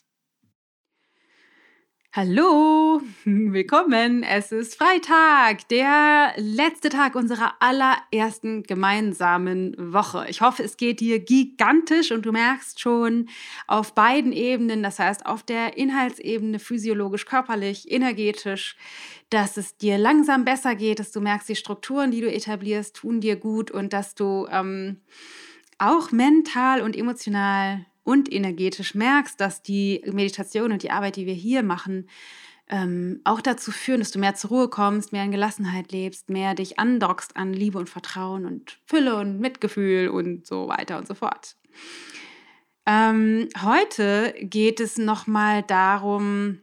Hallo, 2.15 3.03
willkommen. 3.27 4.23
Es 4.23 4.51
ist 4.51 4.77
Freitag, 4.77 5.69
der 5.69 6.33
letzte 6.39 6.89
Tag 6.89 7.15
unserer 7.15 7.57
allerersten 7.61 8.63
gemeinsamen 8.63 9.77
Woche. 9.79 10.25
Ich 10.31 10.41
hoffe, 10.41 10.63
es 10.63 10.79
geht 10.79 11.01
dir 11.01 11.21
gigantisch 11.21 12.11
und 12.11 12.25
du 12.25 12.33
merkst 12.33 12.81
schon 12.81 13.29
auf 13.67 13.95
beiden 13.95 14.33
Ebenen, 14.33 14.83
das 14.83 14.99
heißt 14.99 15.27
auf 15.27 15.43
der 15.43 15.77
Inhaltsebene, 15.77 16.59
physiologisch, 16.59 17.27
körperlich, 17.27 17.91
energetisch, 17.93 18.79
dass 19.29 19.59
es 19.59 19.77
dir 19.77 19.99
langsam 19.99 20.47
besser 20.47 20.77
geht, 20.77 21.01
dass 21.01 21.13
du 21.13 21.21
merkst, 21.21 21.51
die 21.51 21.57
Strukturen, 21.57 22.11
die 22.11 22.23
du 22.23 22.33
etablierst, 22.33 22.97
tun 22.97 23.21
dir 23.21 23.37
gut 23.37 23.71
und 23.71 23.93
dass 23.93 24.15
du 24.15 24.49
ähm, 24.51 25.03
auch 25.77 26.11
mental 26.11 26.81
und 26.81 26.97
emotional 26.97 27.85
und 28.09 28.33
energetisch 28.33 28.95
merkst, 28.95 29.39
dass 29.39 29.61
die 29.61 30.03
Meditation 30.11 30.73
und 30.73 30.83
die 30.83 30.91
Arbeit, 30.91 31.17
die 31.17 31.27
wir 31.27 31.35
hier 31.35 31.63
machen, 31.63 32.09
ähm, 32.71 33.21
auch 33.25 33.43
dazu 33.43 33.71
führen, 33.71 34.01
dass 34.01 34.13
du 34.13 34.19
mehr 34.19 34.35
zur 34.35 34.49
Ruhe 34.49 34.69
kommst, 34.69 35.13
mehr 35.13 35.25
in 35.25 35.31
Gelassenheit 35.31 35.93
lebst, 35.93 36.31
mehr 36.31 36.55
dich 36.55 36.79
andockst 36.79 37.37
an 37.37 37.53
Liebe 37.53 37.79
und 37.79 37.91
Vertrauen 37.91 38.47
und 38.47 38.79
Fülle 38.87 39.17
und 39.17 39.41
Mitgefühl 39.41 40.09
und 40.09 40.47
so 40.47 40.69
weiter 40.69 40.97
und 40.97 41.07
so 41.07 41.13
fort. 41.13 41.57
Ähm, 42.87 43.51
heute 43.63 44.35
geht 44.41 44.81
es 44.81 44.97
nochmal 44.97 45.63
darum, 45.63 46.63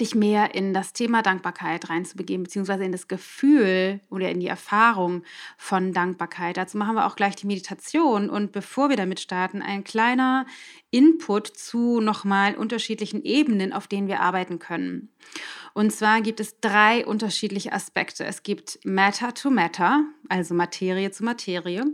dich 0.00 0.14
mehr 0.14 0.54
in 0.54 0.74
das 0.74 0.92
Thema 0.92 1.22
Dankbarkeit 1.22 1.88
reinzubegeben, 1.88 2.44
beziehungsweise 2.44 2.84
in 2.84 2.92
das 2.92 3.06
Gefühl 3.06 4.00
oder 4.10 4.28
in 4.28 4.40
die 4.40 4.48
Erfahrung 4.48 5.22
von 5.56 5.92
Dankbarkeit. 5.92 6.56
Dazu 6.56 6.78
machen 6.78 6.96
wir 6.96 7.06
auch 7.06 7.16
gleich 7.16 7.36
die 7.36 7.46
Meditation. 7.46 8.28
Und 8.28 8.50
bevor 8.50 8.88
wir 8.88 8.96
damit 8.96 9.20
starten, 9.20 9.62
ein 9.62 9.84
kleiner 9.84 10.46
Input 10.90 11.46
zu 11.46 12.00
nochmal 12.00 12.56
unterschiedlichen 12.56 13.22
Ebenen, 13.22 13.72
auf 13.72 13.86
denen 13.86 14.08
wir 14.08 14.20
arbeiten 14.20 14.58
können. 14.58 15.12
Und 15.74 15.92
zwar 15.92 16.20
gibt 16.22 16.40
es 16.40 16.60
drei 16.60 17.06
unterschiedliche 17.06 17.72
Aspekte. 17.72 18.24
Es 18.24 18.42
gibt 18.42 18.80
Matter 18.84 19.32
to 19.34 19.50
Matter, 19.50 20.04
also 20.28 20.54
Materie 20.54 21.10
zu 21.10 21.24
Materie. 21.24 21.84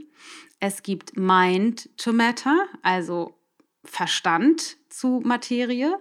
Es 0.58 0.82
gibt 0.82 1.16
Mind 1.16 1.88
to 1.96 2.12
Matter, 2.12 2.66
also 2.82 3.39
Verstand 3.84 4.76
zu 4.88 5.22
Materie 5.24 5.98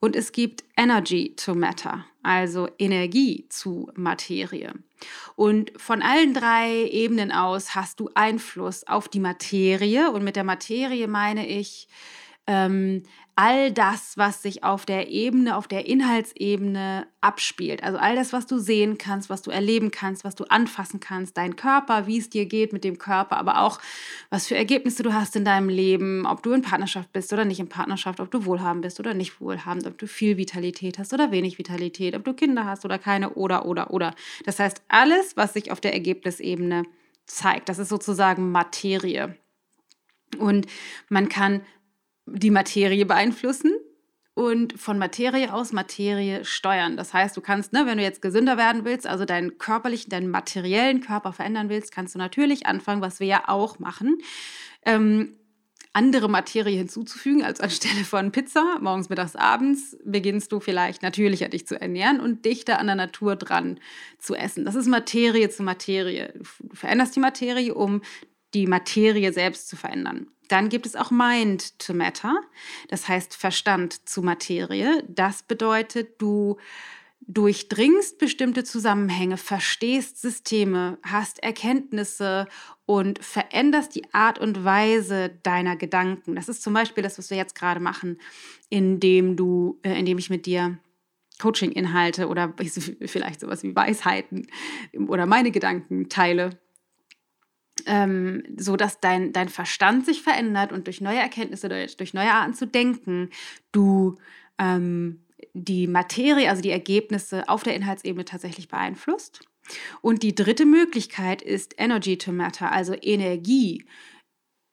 und 0.00 0.16
es 0.16 0.32
gibt 0.32 0.64
Energy 0.76 1.34
to 1.36 1.54
Matter, 1.54 2.04
also 2.22 2.68
Energie 2.78 3.46
zu 3.48 3.90
Materie. 3.94 4.72
Und 5.36 5.72
von 5.76 6.02
allen 6.02 6.34
drei 6.34 6.88
Ebenen 6.90 7.32
aus 7.32 7.74
hast 7.74 8.00
du 8.00 8.10
Einfluss 8.14 8.86
auf 8.86 9.08
die 9.08 9.20
Materie 9.20 10.10
und 10.10 10.24
mit 10.24 10.36
der 10.36 10.44
Materie 10.44 11.06
meine 11.06 11.46
ich 11.46 11.88
ähm, 12.46 13.04
all 13.40 13.72
das, 13.72 14.18
was 14.18 14.42
sich 14.42 14.64
auf 14.64 14.84
der 14.84 15.08
Ebene, 15.08 15.56
auf 15.56 15.66
der 15.66 15.86
Inhaltsebene 15.86 17.06
abspielt. 17.22 17.82
Also 17.82 17.96
all 17.96 18.14
das, 18.14 18.34
was 18.34 18.46
du 18.46 18.58
sehen 18.58 18.98
kannst, 18.98 19.30
was 19.30 19.40
du 19.40 19.50
erleben 19.50 19.90
kannst, 19.90 20.24
was 20.24 20.34
du 20.34 20.44
anfassen 20.44 21.00
kannst, 21.00 21.38
dein 21.38 21.56
Körper, 21.56 22.06
wie 22.06 22.18
es 22.18 22.28
dir 22.28 22.44
geht 22.44 22.74
mit 22.74 22.84
dem 22.84 22.98
Körper, 22.98 23.38
aber 23.38 23.62
auch 23.62 23.80
was 24.28 24.46
für 24.46 24.56
Ergebnisse 24.56 25.02
du 25.02 25.14
hast 25.14 25.36
in 25.36 25.46
deinem 25.46 25.70
Leben, 25.70 26.26
ob 26.26 26.42
du 26.42 26.52
in 26.52 26.60
Partnerschaft 26.60 27.14
bist 27.14 27.32
oder 27.32 27.46
nicht 27.46 27.60
in 27.60 27.70
Partnerschaft, 27.70 28.20
ob 28.20 28.30
du 28.30 28.44
wohlhabend 28.44 28.82
bist 28.82 29.00
oder 29.00 29.14
nicht 29.14 29.40
wohlhabend, 29.40 29.86
ob 29.86 29.96
du 29.96 30.06
viel 30.06 30.36
Vitalität 30.36 30.98
hast 30.98 31.14
oder 31.14 31.30
wenig 31.30 31.56
Vitalität, 31.56 32.14
ob 32.14 32.24
du 32.24 32.34
Kinder 32.34 32.66
hast 32.66 32.84
oder 32.84 32.98
keine 32.98 33.30
oder 33.30 33.64
oder 33.64 33.90
oder. 33.90 34.14
Das 34.44 34.58
heißt, 34.58 34.82
alles, 34.88 35.38
was 35.38 35.54
sich 35.54 35.72
auf 35.72 35.80
der 35.80 35.94
Ergebnisebene 35.94 36.82
zeigt, 37.24 37.70
das 37.70 37.78
ist 37.78 37.88
sozusagen 37.88 38.52
Materie. 38.52 39.34
Und 40.38 40.66
man 41.08 41.30
kann 41.30 41.62
die 42.32 42.50
Materie 42.50 43.06
beeinflussen 43.06 43.72
und 44.34 44.78
von 44.80 44.98
Materie 44.98 45.52
aus 45.52 45.72
Materie 45.72 46.44
steuern. 46.44 46.96
Das 46.96 47.12
heißt, 47.12 47.36
du 47.36 47.40
kannst, 47.40 47.72
ne, 47.72 47.84
wenn 47.86 47.98
du 47.98 48.04
jetzt 48.04 48.22
gesünder 48.22 48.56
werden 48.56 48.84
willst, 48.84 49.06
also 49.06 49.24
deinen 49.24 49.58
körperlichen, 49.58 50.10
deinen 50.10 50.30
materiellen 50.30 51.00
Körper 51.00 51.32
verändern 51.32 51.68
willst, 51.68 51.92
kannst 51.92 52.14
du 52.14 52.18
natürlich 52.18 52.66
anfangen, 52.66 53.02
was 53.02 53.20
wir 53.20 53.26
ja 53.26 53.48
auch 53.48 53.78
machen, 53.78 54.18
ähm, 54.86 55.36
andere 55.92 56.28
Materie 56.28 56.78
hinzuzufügen 56.78 57.42
als 57.42 57.60
anstelle 57.60 58.04
von 58.04 58.30
Pizza, 58.30 58.78
morgens, 58.80 59.08
mittags, 59.08 59.34
abends, 59.34 59.96
beginnst 60.04 60.52
du 60.52 60.60
vielleicht 60.60 61.02
natürlicher 61.02 61.48
dich 61.48 61.66
zu 61.66 61.80
ernähren 61.80 62.20
und 62.20 62.44
dichter 62.44 62.78
an 62.78 62.86
der 62.86 62.96
Natur 62.96 63.36
dran 63.36 63.80
zu 64.18 64.34
essen. 64.34 64.64
Das 64.64 64.76
ist 64.76 64.86
Materie 64.86 65.50
zu 65.50 65.62
Materie. 65.64 66.32
Du 66.60 66.76
veränderst 66.76 67.16
die 67.16 67.20
Materie, 67.20 67.74
um 67.74 68.02
die 68.54 68.66
Materie 68.66 69.32
selbst 69.32 69.68
zu 69.68 69.76
verändern. 69.76 70.28
Dann 70.50 70.68
gibt 70.68 70.84
es 70.84 70.96
auch 70.96 71.12
Mind 71.12 71.78
to 71.78 71.94
Matter, 71.94 72.40
das 72.88 73.06
heißt 73.06 73.36
Verstand 73.36 74.08
zu 74.08 74.20
Materie. 74.20 75.04
Das 75.06 75.44
bedeutet, 75.44 76.20
du 76.20 76.56
durchdringst 77.20 78.18
bestimmte 78.18 78.64
Zusammenhänge, 78.64 79.36
verstehst 79.36 80.20
Systeme, 80.20 80.98
hast 81.04 81.40
Erkenntnisse 81.44 82.48
und 82.84 83.22
veränderst 83.24 83.94
die 83.94 84.12
Art 84.12 84.40
und 84.40 84.64
Weise 84.64 85.30
deiner 85.44 85.76
Gedanken. 85.76 86.34
Das 86.34 86.48
ist 86.48 86.62
zum 86.62 86.74
Beispiel 86.74 87.04
das, 87.04 87.16
was 87.18 87.30
wir 87.30 87.36
jetzt 87.36 87.54
gerade 87.54 87.78
machen, 87.78 88.20
indem 88.68 89.36
du, 89.36 89.78
äh, 89.84 89.96
indem 89.96 90.18
ich 90.18 90.30
mit 90.30 90.46
dir 90.46 90.80
Coaching-Inhalte 91.40 92.26
oder 92.26 92.52
vielleicht 93.06 93.38
sowas 93.38 93.62
wie 93.62 93.76
Weisheiten 93.76 94.48
oder 95.06 95.26
meine 95.26 95.52
Gedanken 95.52 96.08
teile 96.08 96.58
ähm, 97.86 98.42
so 98.56 98.76
dass 98.76 99.00
dein, 99.00 99.32
dein 99.32 99.48
Verstand 99.48 100.06
sich 100.06 100.22
verändert 100.22 100.72
und 100.72 100.86
durch 100.86 101.00
neue 101.00 101.18
Erkenntnisse, 101.18 101.68
durch, 101.68 101.96
durch 101.96 102.14
neue 102.14 102.32
Arten 102.32 102.54
zu 102.54 102.66
denken, 102.66 103.30
du 103.72 104.16
ähm, 104.58 105.20
die 105.52 105.86
Materie, 105.86 106.48
also 106.48 106.62
die 106.62 106.70
Ergebnisse 106.70 107.48
auf 107.48 107.62
der 107.62 107.74
Inhaltsebene 107.74 108.24
tatsächlich 108.24 108.68
beeinflusst. 108.68 109.40
Und 110.00 110.22
die 110.22 110.34
dritte 110.34 110.66
Möglichkeit 110.66 111.42
ist 111.42 111.74
Energy 111.78 112.18
to 112.18 112.32
Matter, 112.32 112.72
also 112.72 112.94
Energie 113.00 113.84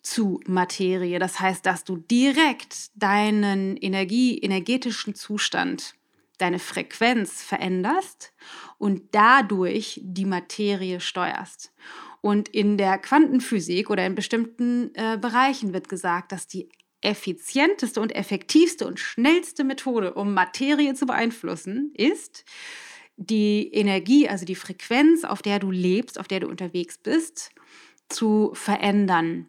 zu 0.02 0.40
Materie. 0.46 1.20
Das 1.20 1.40
heißt, 1.40 1.66
dass 1.66 1.84
du 1.84 1.98
direkt 1.98 2.92
deinen 2.96 3.78
Energie, 3.78 4.38
energetischen 4.40 5.16
Zustand, 5.16 5.96
deine 6.38 6.60
Frequenz 6.60 7.44
veränderst 7.44 8.32
und 8.78 9.04
dadurch 9.12 10.00
die 10.04 10.26
Materie 10.26 11.00
steuerst. 11.00 11.74
Und 12.22 12.50
in 12.50 12.78
der 12.78 12.98
Quantenphysik 12.98 13.90
oder 13.90 14.06
in 14.06 14.16
bestimmten 14.16 14.94
äh, 14.96 15.18
Bereichen 15.18 15.74
wird 15.74 15.90
gesagt, 15.90 16.32
dass 16.32 16.48
die 16.48 16.70
effizienteste 17.02 18.02
und 18.02 18.16
effektivste 18.16 18.88
und 18.88 19.00
schnellste 19.00 19.64
Methode, 19.64 20.14
um 20.14 20.34
Materie 20.34 20.94
zu 20.94 21.06
beeinflussen, 21.06 21.94
ist, 21.96 22.44
die 23.18 23.72
Energie, 23.74 24.30
also 24.30 24.46
die 24.46 24.56
Frequenz, 24.56 25.24
auf 25.24 25.42
der 25.42 25.60
du 25.60 25.72
lebst, 25.72 26.20
auf 26.20 26.28
der 26.28 26.40
du 26.40 26.48
unterwegs 26.48 26.98
bist, 26.98 27.52
zu 28.10 28.52
verändern. 28.54 29.48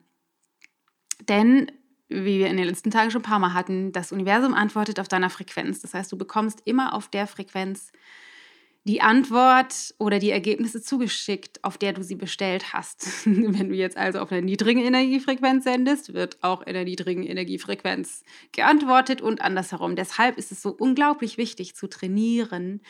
Denn, 1.29 1.71
wie 2.09 2.39
wir 2.39 2.49
in 2.49 2.57
den 2.57 2.67
letzten 2.67 2.91
Tagen 2.91 3.11
schon 3.11 3.21
ein 3.21 3.29
paar 3.29 3.39
Mal 3.39 3.55
hatten, 3.55 3.93
das 3.93 4.13
Universum 4.13 4.55
antwortet 4.55 5.01
auf 5.01 5.09
deiner 5.09 5.31
Frequenz. 5.31 5.81
Das 5.81 5.95
heißt, 5.95 6.11
du 6.11 6.17
bekommst 6.17 6.63
immer 6.65 6.95
auf 6.95 7.09
der 7.09 7.27
Frequenz 7.27 7.93
die 8.89 9.03
Antwort 9.03 9.95
oder 9.99 10.19
die 10.19 10.31
Ergebnisse 10.31 10.81
zugeschickt, 10.81 11.63
auf 11.63 11.77
der 11.77 11.93
du 11.93 12.03
sie 12.03 12.15
bestellt 12.15 12.73
hast. 12.73 13.07
Wenn 13.27 13.69
du 13.69 13.75
jetzt 13.75 13.99
also 13.99 14.19
auf 14.19 14.33
einer 14.33 14.41
niedrigen 14.41 14.81
Energiefrequenz 14.81 15.65
sendest, 15.65 16.15
wird 16.15 16.39
auch 16.41 16.63
in 16.63 16.73
der 16.73 16.85
niedrigen 16.85 17.23
Energiefrequenz 17.23 18.23
geantwortet 18.53 19.21
und 19.21 19.43
andersherum. 19.43 19.95
Deshalb 19.95 20.39
ist 20.39 20.53
es 20.53 20.63
so 20.63 20.71
unglaublich 20.71 21.37
wichtig 21.37 21.77
zu 21.77 21.87
trainieren, 21.87 22.81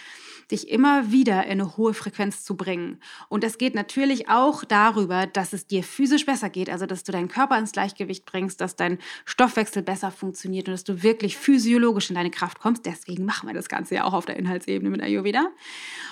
dich 0.52 0.68
immer 0.68 1.10
wieder 1.10 1.44
in 1.46 1.60
eine 1.60 1.76
hohe 1.76 1.94
Frequenz 1.94 2.44
zu 2.44 2.56
bringen. 2.56 3.00
Und 3.28 3.42
das 3.42 3.58
geht 3.58 3.74
natürlich 3.74 4.28
auch 4.28 4.62
darüber, 4.62 5.26
dass 5.26 5.52
es 5.52 5.66
dir 5.66 5.82
physisch 5.82 6.26
besser 6.26 6.48
geht, 6.48 6.70
also 6.70 6.86
dass 6.86 7.02
du 7.02 7.10
deinen 7.10 7.28
Körper 7.28 7.58
ins 7.58 7.72
Gleichgewicht 7.72 8.24
bringst, 8.24 8.60
dass 8.60 8.76
dein 8.76 8.98
Stoffwechsel 9.24 9.82
besser 9.82 10.12
funktioniert 10.12 10.68
und 10.68 10.74
dass 10.74 10.84
du 10.84 11.02
wirklich 11.02 11.36
physiologisch 11.36 12.08
in 12.08 12.14
deine 12.14 12.30
Kraft 12.30 12.60
kommst. 12.60 12.86
Deswegen 12.86 13.24
machen 13.24 13.48
wir 13.48 13.54
das 13.54 13.68
Ganze 13.68 13.96
ja 13.96 14.04
auch 14.04 14.12
auf 14.12 14.26
der 14.26 14.36
Inhaltsebene 14.36 14.90
mit 14.90 15.02
Ayurveda. 15.02 15.50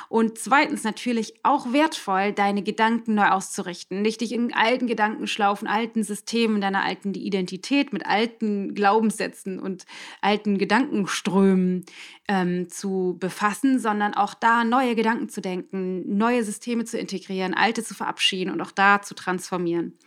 Und 0.08 0.38
zweitens 0.38 0.84
natürlich 0.84 1.34
auch 1.42 1.72
wertvoll, 1.72 2.32
deine 2.32 2.62
Gedanken 2.62 3.14
neu 3.14 3.28
auszurichten, 3.28 4.02
nicht 4.02 4.20
dich 4.20 4.32
in 4.32 4.54
alten 4.54 4.86
Gedankenschlaufen, 4.86 5.66
alten 5.66 6.04
Systemen, 6.04 6.60
deiner 6.60 6.84
alten 6.84 7.14
Identität 7.14 7.92
mit 7.92 8.06
alten 8.06 8.74
Glaubenssätzen 8.74 9.58
und 9.58 9.84
alten 10.20 10.58
Gedankenströmen 10.58 11.84
ähm, 12.28 12.68
zu 12.68 13.16
befassen, 13.18 13.78
sondern 13.78 14.14
auch 14.14 14.34
da 14.34 14.64
neue 14.64 14.94
Gedanken 14.94 15.28
zu 15.28 15.40
denken, 15.40 16.16
neue 16.16 16.44
Systeme 16.44 16.84
zu 16.84 16.98
integrieren, 16.98 17.54
alte 17.54 17.82
zu 17.82 17.94
verabschieden 17.94 18.52
und 18.52 18.60
auch 18.60 18.72
da 18.72 19.02
zu 19.02 19.14
transformieren. 19.14 19.98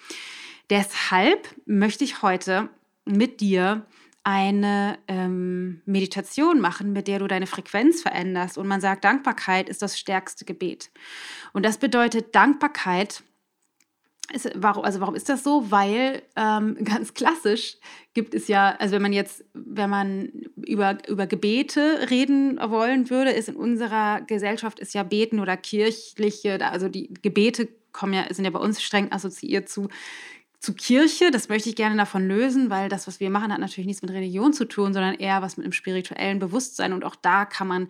Deshalb 0.69 1.55
möchte 1.65 2.03
ich 2.03 2.21
heute 2.21 2.69
mit 3.05 3.41
dir 3.41 3.85
eine 4.23 4.99
ähm, 5.07 5.81
Meditation 5.85 6.59
machen, 6.59 6.93
mit 6.93 7.07
der 7.07 7.19
du 7.19 7.27
deine 7.27 7.47
Frequenz 7.47 8.01
veränderst. 8.01 8.57
Und 8.57 8.67
man 8.67 8.81
sagt, 8.81 9.03
Dankbarkeit 9.03 9.69
ist 9.69 9.81
das 9.81 9.97
stärkste 9.97 10.45
Gebet. 10.45 10.91
Und 11.53 11.65
das 11.65 11.77
bedeutet, 11.77 12.35
Dankbarkeit 12.35 13.23
ist, 14.33 14.51
warum, 14.55 14.83
also 14.83 14.99
warum 14.99 15.15
ist 15.15 15.29
das 15.29 15.43
so? 15.43 15.71
Weil 15.71 16.21
ähm, 16.35 16.77
ganz 16.83 17.13
klassisch 17.13 17.77
gibt 18.13 18.33
es 18.33 18.47
ja, 18.47 18.75
also 18.77 18.95
wenn 18.95 19.01
man 19.01 19.13
jetzt, 19.13 19.45
wenn 19.53 19.89
man 19.89 20.29
über, 20.65 20.97
über 21.07 21.27
Gebete 21.27 22.09
reden 22.09 22.59
wollen 22.61 23.09
würde, 23.09 23.31
ist 23.31 23.49
in 23.49 23.55
unserer 23.55 24.21
Gesellschaft 24.21 24.79
ist 24.79 24.93
ja 24.93 25.03
Beten 25.03 25.39
oder 25.39 25.57
kirchliche, 25.57 26.63
also 26.65 26.89
die 26.89 27.13
Gebete 27.21 27.67
kommen 27.91 28.13
ja, 28.13 28.31
sind 28.31 28.45
ja 28.45 28.51
bei 28.51 28.59
uns 28.59 28.81
streng 28.81 29.11
assoziiert 29.11 29.69
zu 29.69 29.89
zu 30.59 30.73
Kirche. 30.73 31.31
Das 31.31 31.49
möchte 31.49 31.69
ich 31.69 31.75
gerne 31.75 31.95
davon 31.95 32.27
lösen, 32.27 32.69
weil 32.69 32.89
das, 32.89 33.07
was 33.07 33.19
wir 33.19 33.29
machen, 33.29 33.51
hat 33.51 33.59
natürlich 33.59 33.87
nichts 33.87 34.01
mit 34.01 34.11
Religion 34.11 34.53
zu 34.53 34.65
tun, 34.65 34.93
sondern 34.93 35.15
eher 35.15 35.41
was 35.41 35.57
mit 35.57 35.65
einem 35.65 35.73
spirituellen 35.73 36.39
Bewusstsein. 36.39 36.93
Und 36.93 37.05
auch 37.05 37.15
da 37.15 37.45
kann 37.45 37.67
man 37.67 37.87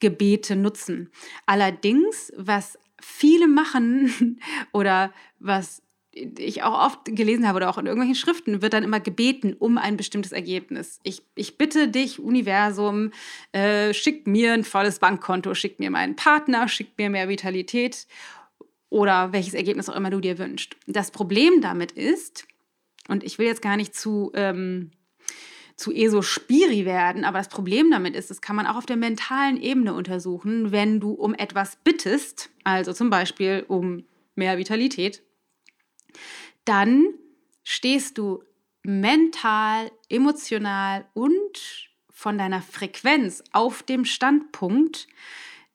Gebete 0.00 0.56
nutzen. 0.56 1.10
Allerdings, 1.46 2.32
was 2.36 2.78
viele 3.00 3.48
machen 3.48 4.40
oder 4.72 5.12
was 5.38 5.82
ich 6.14 6.62
auch 6.62 6.78
oft 6.86 7.06
gelesen 7.06 7.48
habe 7.48 7.56
oder 7.56 7.70
auch 7.70 7.78
in 7.78 7.86
irgendwelchen 7.86 8.14
Schriften, 8.14 8.60
wird 8.60 8.74
dann 8.74 8.82
immer 8.82 9.00
gebeten 9.00 9.54
um 9.58 9.78
ein 9.78 9.96
bestimmtes 9.96 10.32
Ergebnis. 10.32 11.00
Ich, 11.04 11.22
ich 11.34 11.56
bitte 11.56 11.88
dich, 11.88 12.20
Universum, 12.20 13.12
äh, 13.52 13.94
schick 13.94 14.26
mir 14.26 14.52
ein 14.52 14.64
volles 14.64 14.98
Bankkonto, 14.98 15.54
schick 15.54 15.78
mir 15.80 15.90
meinen 15.90 16.14
Partner, 16.14 16.68
schick 16.68 16.98
mir 16.98 17.08
mehr 17.08 17.28
Vitalität 17.28 18.06
oder 18.92 19.32
welches 19.32 19.54
Ergebnis 19.54 19.88
auch 19.88 19.96
immer 19.96 20.10
du 20.10 20.20
dir 20.20 20.38
wünschst. 20.38 20.76
Das 20.86 21.10
Problem 21.10 21.62
damit 21.62 21.92
ist, 21.92 22.44
und 23.08 23.24
ich 23.24 23.38
will 23.38 23.46
jetzt 23.46 23.62
gar 23.62 23.78
nicht 23.78 23.94
zu, 23.96 24.30
ähm, 24.34 24.90
zu 25.76 25.92
ESO-Spiri 25.92 26.84
werden, 26.84 27.24
aber 27.24 27.38
das 27.38 27.48
Problem 27.48 27.90
damit 27.90 28.14
ist, 28.14 28.28
das 28.28 28.42
kann 28.42 28.54
man 28.54 28.66
auch 28.66 28.76
auf 28.76 28.84
der 28.84 28.98
mentalen 28.98 29.60
Ebene 29.60 29.94
untersuchen, 29.94 30.72
wenn 30.72 31.00
du 31.00 31.12
um 31.12 31.32
etwas 31.34 31.78
bittest, 31.82 32.50
also 32.64 32.92
zum 32.92 33.08
Beispiel 33.08 33.64
um 33.66 34.04
mehr 34.34 34.58
Vitalität, 34.58 35.22
dann 36.66 37.06
stehst 37.64 38.18
du 38.18 38.44
mental, 38.82 39.90
emotional 40.10 41.06
und 41.14 41.88
von 42.10 42.36
deiner 42.36 42.60
Frequenz 42.60 43.42
auf 43.52 43.82
dem 43.82 44.04
Standpunkt, 44.04 45.08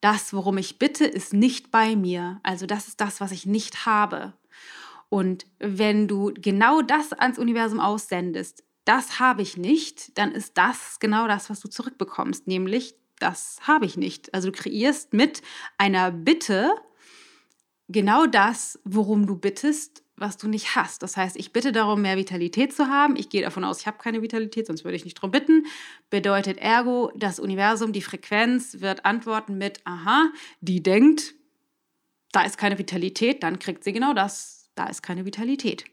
das, 0.02 0.34
worum 0.34 0.58
ich 0.58 0.80
bitte, 0.80 1.06
ist 1.06 1.34
nicht 1.34 1.72
bei 1.72 1.96
mir. 1.96 2.40
Also 2.44 2.66
das 2.66 2.88
ist 2.88 3.02
das, 3.02 3.20
was 3.22 3.32
ich 3.32 3.46
nicht 3.46 3.86
habe. 3.86 4.34
Und 5.10 5.46
wenn 5.60 6.08
du 6.08 6.34
genau 6.34 6.82
das 6.82 7.14
ans 7.14 7.40
Universum 7.40 7.80
aussendest, 7.80 8.64
das 8.86 9.20
habe 9.20 9.42
ich 9.42 9.58
nicht, 9.58 10.18
dann 10.18 10.32
ist 10.32 10.58
das 10.58 11.00
genau 11.00 11.28
das, 11.28 11.50
was 11.50 11.60
du 11.60 11.68
zurückbekommst, 11.68 12.48
nämlich 12.48 12.96
das 13.20 13.58
habe 13.62 13.86
ich 13.86 13.98
nicht. 13.98 14.34
Also 14.34 14.52
du 14.52 14.58
kreierst 14.58 15.14
mit 15.14 15.42
einer 15.78 16.12
Bitte 16.12 16.74
genau 17.90 18.26
das, 18.28 18.80
worum 18.84 19.26
du 19.26 19.36
bittest 19.36 20.04
was 20.18 20.38
du 20.38 20.48
nicht 20.48 20.76
hast. 20.76 21.04
Das 21.04 21.16
heißt, 21.16 21.38
ich 21.38 21.54
bitte 21.54 21.72
darum, 21.72 22.02
mehr 22.02 22.18
Vitalität 22.18 22.74
zu 22.74 22.88
haben. 22.88 23.16
Ich 23.16 23.30
gehe 23.30 23.44
davon 23.44 23.64
aus, 23.64 23.82
ich 23.82 23.88
habe 23.88 24.00
keine 24.00 24.22
Vitalität, 24.22 24.68
sonst 24.68 24.84
würde 24.84 24.98
ich 24.98 25.06
nicht 25.06 25.18
darum 25.18 25.32
bitten. 25.32 25.66
Bedeutet 26.10 26.58
ergo, 26.58 27.12
das 27.16 27.40
Universum, 27.40 27.94
die 27.94 28.02
Frequenz 28.02 28.82
wird 28.82 29.06
antworten 29.06 29.58
mit, 29.58 29.80
aha, 29.86 30.32
die 30.60 30.82
denkt, 30.82 31.36
da 32.32 32.42
ist 32.42 32.58
keine 32.58 32.78
Vitalität, 32.78 33.44
dann 33.44 33.60
kriegt 33.60 33.84
sie 33.84 33.94
genau 33.94 34.14
das, 34.14 34.70
da 34.76 34.88
ist 34.88 35.04
keine 35.04 35.24
Vitalität. 35.26 35.86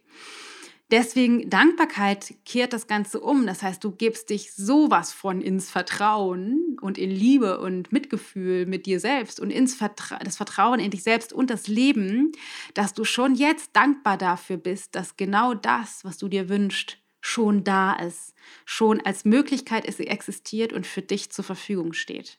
Deswegen 0.91 1.49
Dankbarkeit 1.49 2.35
kehrt 2.45 2.73
das 2.73 2.87
Ganze 2.87 3.21
um. 3.21 3.47
Das 3.47 3.63
heißt, 3.63 3.83
du 3.83 3.91
gibst 3.91 4.31
dich 4.31 4.53
sowas 4.53 5.13
von 5.13 5.41
ins 5.41 5.71
Vertrauen 5.71 6.77
und 6.81 6.99
in 6.99 7.11
Liebe 7.11 7.59
und 7.61 7.91
Mitgefühl 7.91 8.67
mit 8.67 8.85
dir 8.87 9.01
selbst 9.01 9.41
und 9.41 9.51
ins 9.51 9.75
Vertra 9.75 10.19
das 10.19 10.37
Vertrauen 10.37 10.81
in 10.81 10.91
dich 10.91 11.03
selbst 11.03 11.33
und 11.33 11.49
das 11.49 11.69
Leben, 11.69 12.33
dass 12.75 12.93
du 12.93 13.05
schon 13.05 13.35
jetzt 13.35 13.71
dankbar 13.75 14.19
dafür 14.19 14.59
bist, 14.59 14.95
dass 14.95 15.17
genau 15.17 15.55
das, 15.55 16.05
was 16.05 16.19
du 16.19 16.29
dir 16.29 16.49
wünschst, 16.51 16.99
schon 17.23 17.65
da 17.65 17.95
ist, 17.95 18.35
schon 18.67 19.01
als 19.01 19.25
Möglichkeit 19.25 19.87
existiert 19.87 20.75
und 20.75 20.87
für 20.87 21.01
dich 21.01 21.31
zur 21.33 21.45
Verfügung 21.45 21.95
steht. 21.95 22.39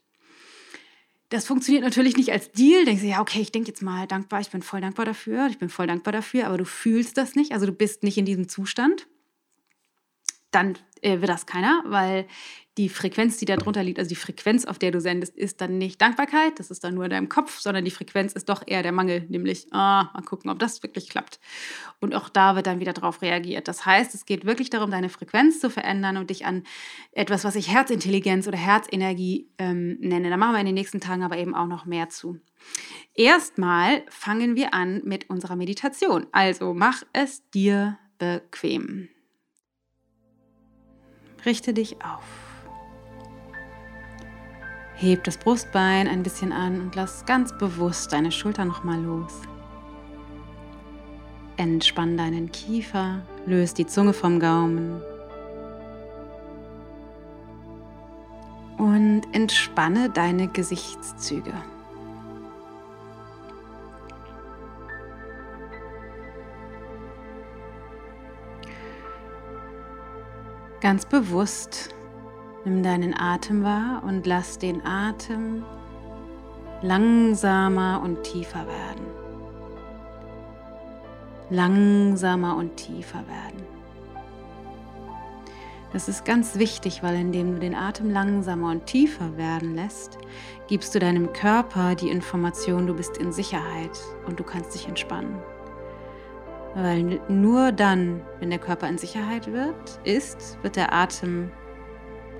Das 1.35 1.47
funktioniert 1.47 1.83
natürlich 1.83 2.15
nicht 2.15 2.31
als 2.31 2.49
Deal. 2.53 2.85
Denkst 2.85 3.01
du, 3.01 3.09
ja, 3.09 3.19
okay, 3.19 3.41
ich 3.41 3.51
denke 3.51 3.67
jetzt 3.67 3.81
mal 3.81 4.07
dankbar, 4.07 4.39
ich 4.39 4.51
bin 4.51 4.61
voll 4.61 4.79
dankbar 4.79 5.05
dafür, 5.05 5.47
ich 5.49 5.57
bin 5.57 5.67
voll 5.67 5.85
dankbar 5.85 6.13
dafür, 6.13 6.47
aber 6.47 6.57
du 6.57 6.63
fühlst 6.63 7.17
das 7.17 7.35
nicht, 7.35 7.51
also 7.51 7.65
du 7.65 7.73
bist 7.73 8.03
nicht 8.03 8.17
in 8.17 8.23
diesem 8.23 8.47
Zustand. 8.47 9.05
Dann 10.55 10.77
äh, 11.01 11.19
wird 11.19 11.29
das 11.29 11.45
keiner, 11.45 11.83
weil 11.85 12.27
die 12.77 12.89
Frequenz, 12.89 13.37
die 13.37 13.45
da 13.45 13.55
drunter 13.55 13.83
liegt, 13.83 13.99
also 13.99 14.09
die 14.09 14.15
Frequenz, 14.15 14.65
auf 14.65 14.77
der 14.77 14.91
du 14.91 14.99
sendest, 14.99 15.37
ist 15.37 15.61
dann 15.61 15.77
nicht 15.77 16.01
Dankbarkeit, 16.01 16.59
das 16.59 16.71
ist 16.71 16.83
dann 16.83 16.93
nur 16.93 17.05
in 17.05 17.09
deinem 17.09 17.29
Kopf, 17.29 17.59
sondern 17.59 17.85
die 17.85 17.91
Frequenz 17.91 18.33
ist 18.33 18.49
doch 18.49 18.63
eher 18.65 18.83
der 18.83 18.91
Mangel, 18.91 19.25
nämlich, 19.29 19.67
ah, 19.71 20.09
mal 20.13 20.21
gucken, 20.23 20.49
ob 20.49 20.59
das 20.59 20.83
wirklich 20.83 21.09
klappt. 21.09 21.39
Und 22.01 22.15
auch 22.15 22.27
da 22.27 22.55
wird 22.55 22.67
dann 22.67 22.81
wieder 22.81 22.91
drauf 22.91 23.21
reagiert. 23.21 23.69
Das 23.69 23.85
heißt, 23.85 24.13
es 24.13 24.25
geht 24.25 24.45
wirklich 24.45 24.69
darum, 24.69 24.91
deine 24.91 25.09
Frequenz 25.09 25.59
zu 25.61 25.69
verändern 25.69 26.17
und 26.17 26.29
dich 26.29 26.45
an 26.45 26.63
etwas, 27.11 27.45
was 27.45 27.55
ich 27.55 27.71
Herzintelligenz 27.71 28.47
oder 28.47 28.57
Herzenergie 28.57 29.47
ähm, 29.57 29.97
nenne. 30.01 30.29
Da 30.29 30.35
machen 30.35 30.53
wir 30.53 30.59
in 30.59 30.65
den 30.65 30.75
nächsten 30.75 30.99
Tagen 30.99 31.23
aber 31.23 31.37
eben 31.37 31.55
auch 31.55 31.67
noch 31.67 31.85
mehr 31.85 32.09
zu. 32.09 32.39
Erstmal 33.13 34.03
fangen 34.09 34.55
wir 34.57 34.73
an 34.73 35.01
mit 35.05 35.29
unserer 35.29 35.55
Meditation. 35.55 36.27
Also 36.33 36.73
mach 36.73 37.03
es 37.13 37.49
dir 37.51 37.97
bequem. 38.17 39.09
Richte 41.45 41.73
dich 41.73 41.97
auf. 42.03 42.23
Heb 44.95 45.23
das 45.25 45.37
Brustbein 45.37 46.07
ein 46.07 46.23
bisschen 46.23 46.51
an 46.51 46.81
und 46.81 46.95
lass 46.95 47.25
ganz 47.25 47.55
bewusst 47.57 48.13
deine 48.13 48.31
Schulter 48.31 48.65
nochmal 48.65 48.99
los. 49.01 49.33
Entspann 51.57 52.17
deinen 52.17 52.51
Kiefer, 52.51 53.21
löse 53.45 53.75
die 53.75 53.85
Zunge 53.85 54.13
vom 54.13 54.39
Gaumen 54.39 55.01
und 58.77 59.21
entspanne 59.31 60.09
deine 60.09 60.47
Gesichtszüge. 60.47 61.53
Ganz 70.85 71.03
bewusst 71.03 71.95
nimm 72.63 72.83
deinen 72.83 73.19
Atem 73.19 73.63
wahr 73.63 74.03
und 74.05 74.27
lass 74.27 74.59
den 74.59 74.85
Atem 74.85 75.63
langsamer 76.83 78.03
und 78.03 78.21
tiefer 78.21 78.67
werden. 78.67 79.07
Langsamer 81.49 82.55
und 82.55 82.77
tiefer 82.77 83.27
werden. 83.27 83.63
Das 85.91 86.07
ist 86.07 86.23
ganz 86.23 86.59
wichtig, 86.59 87.01
weil 87.01 87.15
indem 87.15 87.53
du 87.53 87.59
den 87.61 87.73
Atem 87.73 88.11
langsamer 88.11 88.69
und 88.69 88.85
tiefer 88.85 89.37
werden 89.37 89.73
lässt, 89.73 90.19
gibst 90.67 90.93
du 90.93 90.99
deinem 90.99 91.33
Körper 91.33 91.95
die 91.95 92.09
Information, 92.09 92.85
du 92.85 92.93
bist 92.93 93.17
in 93.17 93.31
Sicherheit 93.31 93.99
und 94.27 94.39
du 94.39 94.43
kannst 94.43 94.75
dich 94.75 94.87
entspannen. 94.87 95.39
Weil 96.75 97.21
nur 97.29 97.71
dann, 97.71 98.21
wenn 98.41 98.49
der 98.49 98.59
Körper 98.59 98.89
in 98.89 98.97
Sicherheit 98.97 99.51
wird, 99.51 99.99
ist, 100.03 100.61
wird 100.61 100.75
der 100.75 100.93
Atem, 100.93 101.49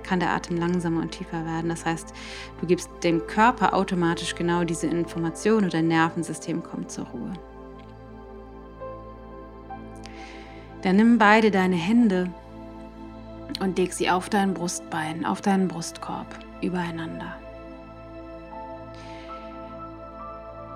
kann 0.02 0.20
der 0.20 0.30
Atem 0.30 0.58
langsamer 0.58 1.00
und 1.00 1.12
tiefer 1.12 1.44
werden. 1.46 1.70
Das 1.70 1.86
heißt, 1.86 2.12
du 2.60 2.66
gibst 2.66 2.90
dem 3.02 3.26
Körper 3.26 3.72
automatisch 3.72 4.34
genau 4.34 4.62
diese 4.64 4.88
Information 4.88 5.64
und 5.64 5.72
dein 5.72 5.88
Nervensystem 5.88 6.62
kommt 6.62 6.90
zur 6.90 7.06
Ruhe. 7.06 7.32
Dann 10.82 10.96
nimm 10.96 11.16
beide 11.16 11.50
deine 11.50 11.76
Hände 11.76 12.30
und 13.60 13.78
leg 13.78 13.94
sie 13.94 14.10
auf 14.10 14.28
dein 14.28 14.52
Brustbein, 14.52 15.24
auf 15.24 15.40
deinen 15.40 15.66
Brustkorb 15.66 16.26
übereinander. 16.60 17.34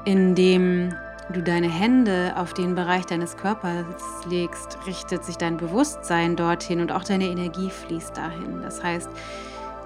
Indem 0.07 0.95
du 1.33 1.43
deine 1.43 1.69
Hände 1.69 2.35
auf 2.37 2.55
den 2.55 2.75
Bereich 2.75 3.07
deines 3.07 3.37
Körpers 3.37 3.95
legst, 4.29 4.79
richtet 4.87 5.25
sich 5.25 5.37
dein 5.37 5.57
Bewusstsein 5.57 6.37
dorthin 6.37 6.81
und 6.81 6.93
auch 6.93 7.05
deine 7.05 7.27
Energie 7.27 7.71
fließt 7.71 8.17
dahin. 8.17 8.63
Das 8.63 8.83
heißt, 8.83 9.09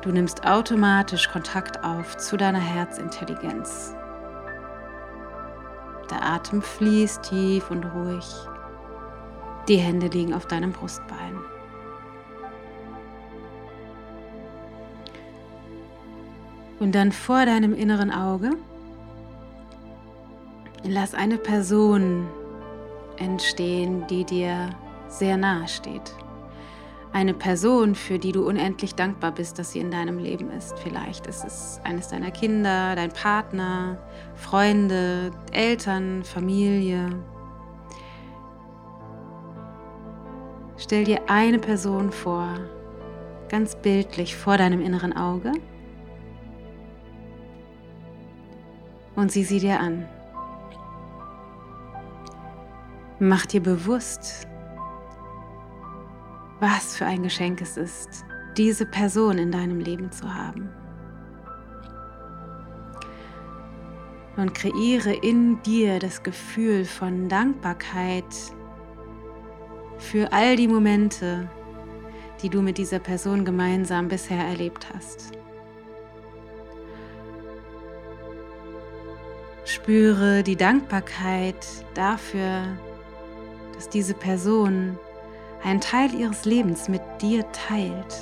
du 0.02 0.10
nimmst 0.10 0.46
automatisch 0.46 1.28
Kontakt 1.28 1.84
auf 1.84 2.16
zu 2.16 2.36
deiner 2.36 2.60
Herzintelligenz. 2.60 3.94
Der 6.10 6.22
Atem 6.22 6.62
fließt 6.62 7.22
tief 7.22 7.70
und 7.70 7.84
ruhig. 7.84 8.26
Die 9.68 9.78
Hände 9.78 10.06
liegen 10.08 10.34
auf 10.34 10.46
deinem 10.46 10.72
Brustbein. 10.72 11.38
Und 16.80 16.94
dann 16.94 17.12
vor 17.12 17.46
deinem 17.46 17.72
inneren 17.72 18.10
Auge 18.10 18.50
Lass 20.86 21.14
eine 21.14 21.38
Person 21.38 22.28
entstehen, 23.16 24.06
die 24.06 24.24
dir 24.24 24.68
sehr 25.08 25.38
nahe 25.38 25.66
steht. 25.66 26.14
Eine 27.10 27.32
Person, 27.32 27.94
für 27.94 28.18
die 28.18 28.32
du 28.32 28.46
unendlich 28.46 28.94
dankbar 28.94 29.32
bist, 29.32 29.58
dass 29.58 29.72
sie 29.72 29.78
in 29.78 29.90
deinem 29.90 30.18
Leben 30.18 30.50
ist. 30.50 30.78
Vielleicht 30.80 31.26
ist 31.26 31.42
es 31.42 31.80
eines 31.84 32.08
deiner 32.08 32.30
Kinder, 32.30 32.94
dein 32.96 33.10
Partner, 33.10 33.96
Freunde, 34.34 35.30
Eltern, 35.52 36.22
Familie. 36.22 37.08
Stell 40.76 41.04
dir 41.04 41.22
eine 41.28 41.60
Person 41.60 42.12
vor, 42.12 42.58
ganz 43.48 43.74
bildlich 43.74 44.36
vor 44.36 44.58
deinem 44.58 44.82
inneren 44.82 45.16
Auge 45.16 45.52
und 49.16 49.32
sieh 49.32 49.44
sie 49.44 49.60
dir 49.60 49.80
an. 49.80 50.06
Mach 53.26 53.46
dir 53.46 53.62
bewusst, 53.62 54.46
was 56.60 56.94
für 56.94 57.06
ein 57.06 57.22
Geschenk 57.22 57.62
es 57.62 57.78
ist, 57.78 58.22
diese 58.58 58.84
Person 58.84 59.38
in 59.38 59.50
deinem 59.50 59.80
Leben 59.80 60.12
zu 60.12 60.34
haben. 60.34 60.68
Und 64.36 64.52
kreiere 64.52 65.14
in 65.14 65.62
dir 65.62 66.00
das 66.00 66.22
Gefühl 66.22 66.84
von 66.84 67.30
Dankbarkeit 67.30 68.26
für 69.96 70.30
all 70.30 70.56
die 70.56 70.68
Momente, 70.68 71.48
die 72.42 72.50
du 72.50 72.60
mit 72.60 72.76
dieser 72.76 72.98
Person 72.98 73.46
gemeinsam 73.46 74.08
bisher 74.08 74.44
erlebt 74.44 74.86
hast. 74.94 75.30
Spüre 79.64 80.42
die 80.42 80.56
Dankbarkeit 80.56 81.66
dafür, 81.94 82.76
dass 83.74 83.88
diese 83.88 84.14
Person 84.14 84.98
einen 85.62 85.80
Teil 85.80 86.14
ihres 86.14 86.44
Lebens 86.44 86.88
mit 86.88 87.02
dir 87.20 87.44
teilt. 87.52 88.14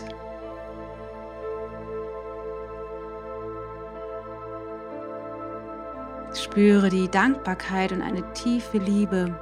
Spüre 6.34 6.88
die 6.88 7.08
Dankbarkeit 7.08 7.92
und 7.92 8.02
eine 8.02 8.22
tiefe 8.32 8.78
Liebe, 8.78 9.34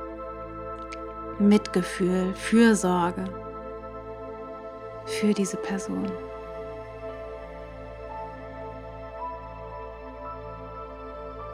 Mitgefühl, 1.39 2.35
Fürsorge 2.35 3.25
für 5.07 5.33
diese 5.33 5.57
Person. 5.57 6.11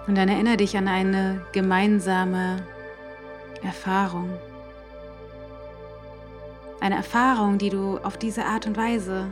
Und 0.07 0.16
dann 0.16 0.29
erinnere 0.29 0.59
dich 0.59 0.77
an 0.77 0.88
eine 0.88 1.42
gemeinsame 1.53 2.64
Erfahrung. 3.62 4.31
Eine 6.81 6.97
Erfahrung, 6.97 7.59
die 7.59 7.71
du 7.71 7.99
auf 7.99 8.16
diese 8.16 8.45
Art 8.45 8.66
und 8.66 8.77
Weise 8.77 9.27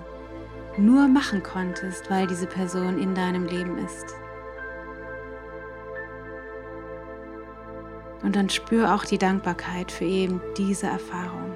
nur 0.77 1.09
machen 1.09 1.43
konntest, 1.43 2.11
weil 2.11 2.27
diese 2.27 2.47
Person 2.47 2.99
in 2.99 3.15
deinem 3.15 3.47
Leben 3.47 3.79
ist. 3.79 4.15
Und 8.23 8.37
dann 8.37 8.49
spür 8.49 8.95
auch 8.95 9.05
die 9.05 9.19
Dankbarkeit 9.19 9.93
für 9.93 10.05
eben 10.05 10.41
diese 10.57 10.87
Erfahrung. 10.87 11.55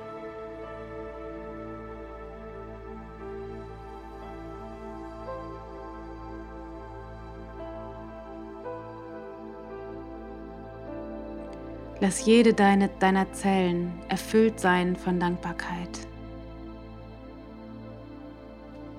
Lass 12.01 12.25
jede 12.25 12.55
deine, 12.55 12.89
deiner 13.01 13.33
Zellen 13.33 13.93
erfüllt 14.09 14.61
sein 14.61 14.95
von 14.95 15.19
Dankbarkeit. 15.19 16.07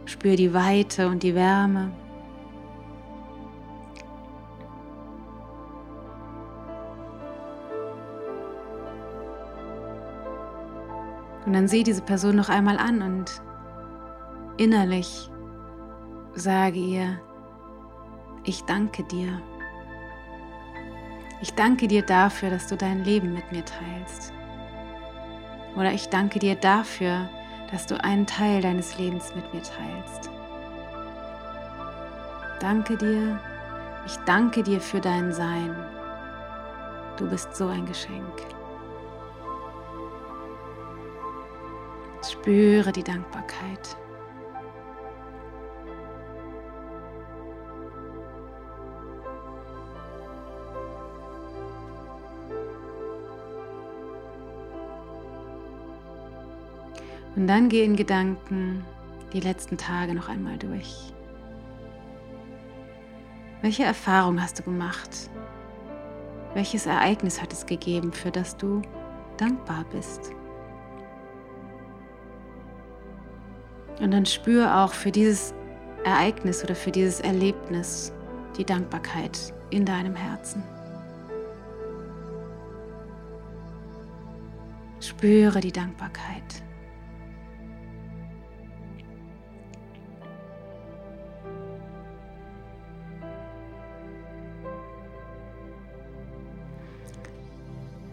Spür 0.05 0.35
die 0.35 0.53
Weite 0.53 1.07
und 1.07 1.23
die 1.23 1.33
Wärme. 1.33 1.91
Und 11.45 11.53
dann 11.53 11.67
sieh 11.67 11.83
diese 11.83 12.01
Person 12.01 12.35
noch 12.35 12.49
einmal 12.49 12.77
an 12.77 13.01
und 13.01 13.41
innerlich 14.57 15.31
sage 16.35 16.79
ihr, 16.79 17.19
ich 18.43 18.61
danke 18.65 19.03
dir. 19.03 19.41
Ich 21.41 21.53
danke 21.53 21.87
dir 21.87 22.01
dafür, 22.01 22.49
dass 22.49 22.67
du 22.67 22.75
dein 22.75 23.03
Leben 23.03 23.33
mit 23.33 23.51
mir 23.51 23.63
teilst. 23.63 24.33
Oder 25.75 25.93
ich 25.93 26.09
danke 26.09 26.39
dir 26.39 26.55
dafür, 26.55 27.29
dass 27.71 27.85
du 27.85 28.03
einen 28.03 28.25
Teil 28.25 28.61
deines 28.61 28.97
Lebens 28.97 29.33
mit 29.35 29.53
mir 29.53 29.61
teilst. 29.61 30.29
Danke 32.59 32.97
dir, 32.97 33.39
ich 34.05 34.17
danke 34.25 34.63
dir 34.63 34.81
für 34.81 34.99
dein 34.99 35.31
Sein. 35.31 35.73
Du 37.15 37.29
bist 37.29 37.55
so 37.55 37.67
ein 37.67 37.85
Geschenk. 37.85 38.41
Spüre 42.21 42.91
die 42.91 43.03
Dankbarkeit. 43.03 43.97
Und 57.39 57.47
dann 57.47 57.69
geh 57.69 57.85
in 57.85 57.95
Gedanken 57.95 58.83
die 59.31 59.39
letzten 59.39 59.77
Tage 59.77 60.13
noch 60.13 60.27
einmal 60.27 60.57
durch. 60.57 61.13
Welche 63.61 63.85
Erfahrung 63.85 64.41
hast 64.41 64.59
du 64.59 64.63
gemacht? 64.63 65.29
Welches 66.53 66.85
Ereignis 66.85 67.41
hat 67.41 67.53
es 67.53 67.65
gegeben, 67.65 68.11
für 68.11 68.29
das 68.29 68.57
du 68.57 68.81
dankbar 69.37 69.85
bist? 69.89 70.31
Und 74.01 74.11
dann 74.11 74.25
spür 74.25 74.75
auch 74.75 74.91
für 74.91 75.11
dieses 75.11 75.53
Ereignis 76.03 76.61
oder 76.61 76.75
für 76.75 76.91
dieses 76.91 77.21
Erlebnis 77.21 78.11
die 78.57 78.65
Dankbarkeit 78.65 79.53
in 79.69 79.85
deinem 79.85 80.13
Herzen. 80.13 80.61
Spüre 84.99 85.61
die 85.61 85.71
Dankbarkeit. 85.71 86.63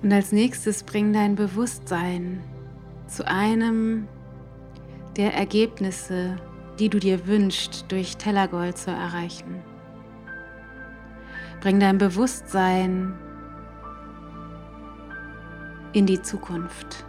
Und 0.07 0.13
als 0.13 0.31
nächstes 0.31 0.85
bring 0.85 1.13
dein 1.13 1.35
Bewusstsein 1.35 2.41
zu 3.09 3.27
einem 3.27 4.07
der 5.17 5.35
Ergebnisse, 5.35 6.37
die 6.79 6.89
du 6.89 7.01
dir 7.01 7.27
wünschst, 7.27 7.87
durch 7.89 8.17
Tellergold 8.17 8.79
zu 8.79 8.93
erreichen. 8.93 9.61
Bring 11.61 11.81
dein 11.81 11.99
Bewusstsein 11.99 13.15
in 15.93 16.07
die 16.07 16.23
Zukunft. 16.23 17.05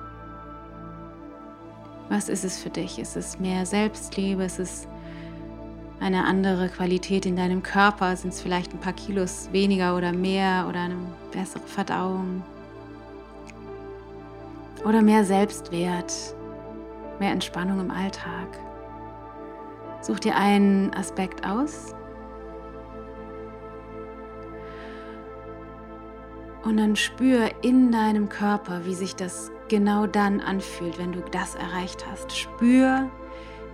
Was 2.09 2.29
ist 2.29 2.45
es 2.45 2.57
für 2.57 2.71
dich? 2.71 2.97
Ist 2.97 3.15
es 3.15 3.37
mehr 3.37 3.67
Selbstliebe? 3.67 4.43
Ist 4.43 4.57
es 4.57 4.87
eine 5.99 6.25
andere 6.25 6.67
Qualität 6.67 7.27
in 7.27 7.35
deinem 7.35 7.61
Körper? 7.61 8.15
Sind 8.15 8.33
es 8.33 8.41
vielleicht 8.41 8.73
ein 8.73 8.79
paar 8.79 8.93
Kilos 8.93 9.49
weniger 9.51 9.95
oder 9.95 10.13
mehr 10.13 10.65
oder 10.67 10.79
eine 10.79 10.97
bessere 11.31 11.67
Verdauung? 11.67 12.41
Oder 14.85 15.01
mehr 15.01 15.23
Selbstwert, 15.23 16.13
mehr 17.19 17.31
Entspannung 17.31 17.79
im 17.79 17.91
Alltag. 17.91 18.47
Such 20.01 20.19
dir 20.19 20.35
einen 20.35 20.93
Aspekt 20.93 21.45
aus. 21.45 21.93
Und 26.63 26.77
dann 26.77 26.95
spür 26.95 27.49
in 27.61 27.91
deinem 27.91 28.29
Körper, 28.29 28.85
wie 28.85 28.93
sich 28.93 29.15
das 29.15 29.51
genau 29.67 30.05
dann 30.05 30.41
anfühlt, 30.41 30.99
wenn 30.99 31.11
du 31.11 31.21
das 31.31 31.55
erreicht 31.55 32.05
hast. 32.09 32.35
Spür, 32.35 33.09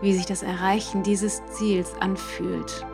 wie 0.02 0.14
sich 0.14 0.26
das 0.26 0.44
Erreichen 0.44 1.04
dieses 1.04 1.44
Ziels 1.48 1.94
anfühlt. 2.00 2.86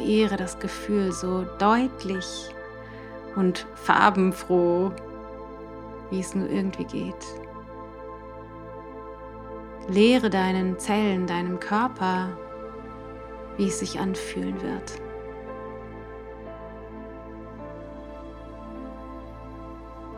Kreiere 0.00 0.36
das 0.36 0.58
Gefühl 0.58 1.12
so 1.12 1.44
deutlich 1.58 2.48
und 3.36 3.66
farbenfroh, 3.74 4.92
wie 6.10 6.20
es 6.20 6.34
nur 6.34 6.48
irgendwie 6.48 6.84
geht. 6.84 7.26
Lehre 9.88 10.30
deinen 10.30 10.78
Zellen, 10.78 11.26
deinem 11.26 11.58
Körper, 11.60 12.30
wie 13.56 13.66
es 13.66 13.80
sich 13.80 13.98
anfühlen 13.98 14.60
wird. 14.62 15.00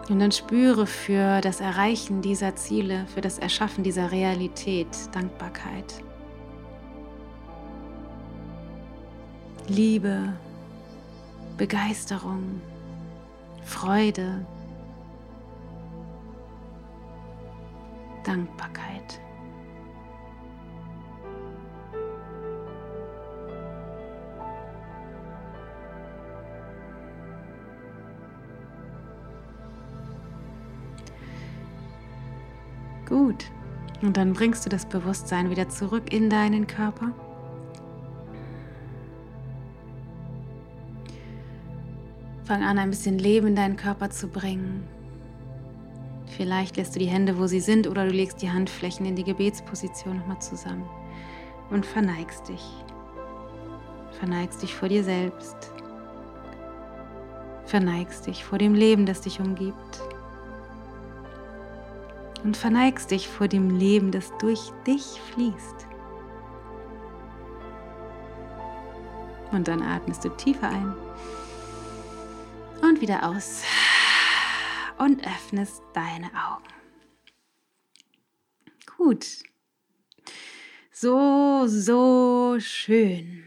Und 0.09 0.19
dann 0.19 0.33
spüre 0.33 0.87
für 0.87 1.41
das 1.41 1.61
Erreichen 1.61 2.23
dieser 2.23 2.55
Ziele, 2.57 3.07
für 3.15 3.21
das 3.21 3.39
Erschaffen 3.39 3.83
dieser 3.83 4.11
Realität 4.13 4.89
Dankbarkeit. 5.13 6.03
Liebe, 9.69 10.33
Begeisterung, 11.57 12.61
Freude, 13.65 14.45
Dankbarkeit. 18.25 19.21
Gut. 33.07 33.45
Und 34.01 34.17
dann 34.17 34.33
bringst 34.33 34.65
du 34.65 34.71
das 34.71 34.87
Bewusstsein 34.87 35.51
wieder 35.51 35.69
zurück 35.69 36.13
in 36.13 36.29
deinen 36.29 36.67
Körper. 36.67 37.13
Fang 42.53 42.65
an, 42.65 42.77
ein 42.77 42.91
bisschen 42.91 43.19
Leben 43.19 43.47
in 43.47 43.57
deinen 43.57 43.79
Körper 43.79 44.11
zu 44.11 44.29
bringen. 44.29 44.87
Vielleicht 46.37 46.77
lässt 46.77 46.95
du 46.95 46.99
die 46.99 47.07
Hände, 47.07 47.39
wo 47.39 47.47
sie 47.47 47.61
sind, 47.61 47.87
oder 47.87 48.05
du 48.05 48.13
legst 48.13 48.43
die 48.43 48.51
Handflächen 48.51 49.07
in 49.07 49.17
die 49.17 49.25
Gebetsposition 49.25 50.19
nochmal 50.19 50.39
zusammen 50.39 50.87
und 51.71 51.87
verneigst 51.87 52.47
dich. 52.49 52.63
Verneigst 54.19 54.61
dich 54.61 54.75
vor 54.75 54.91
dir 54.91 55.03
selbst. 55.03 55.73
Verneigst 57.65 58.27
dich 58.27 58.45
vor 58.45 58.59
dem 58.59 58.75
Leben, 58.75 59.07
das 59.07 59.23
dich 59.23 59.41
umgibt. 59.41 60.03
Und 62.45 62.55
verneigst 62.55 63.13
dich 63.13 63.29
vor 63.29 63.49
dem 63.49 63.79
Leben, 63.79 64.11
das 64.11 64.31
durch 64.43 64.61
dich 64.87 65.23
fließt. 65.33 65.87
Und 69.53 69.69
dann 69.69 69.81
atmest 69.81 70.23
du 70.27 70.29
tiefer 70.29 70.69
ein 70.69 70.93
wieder 73.03 73.29
aus 73.29 73.65
und 74.97 75.27
öffnest 75.27 75.83
deine 75.93 76.29
Augen. 76.29 76.69
Gut. 78.97 79.27
So, 80.93 81.67
so 81.67 82.59
schön. 82.61 83.45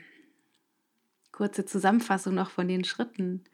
Kurze 1.32 1.66
Zusammenfassung 1.66 2.36
noch 2.36 2.50
von 2.50 2.68
den 2.68 2.84
Schritten, 2.84 3.46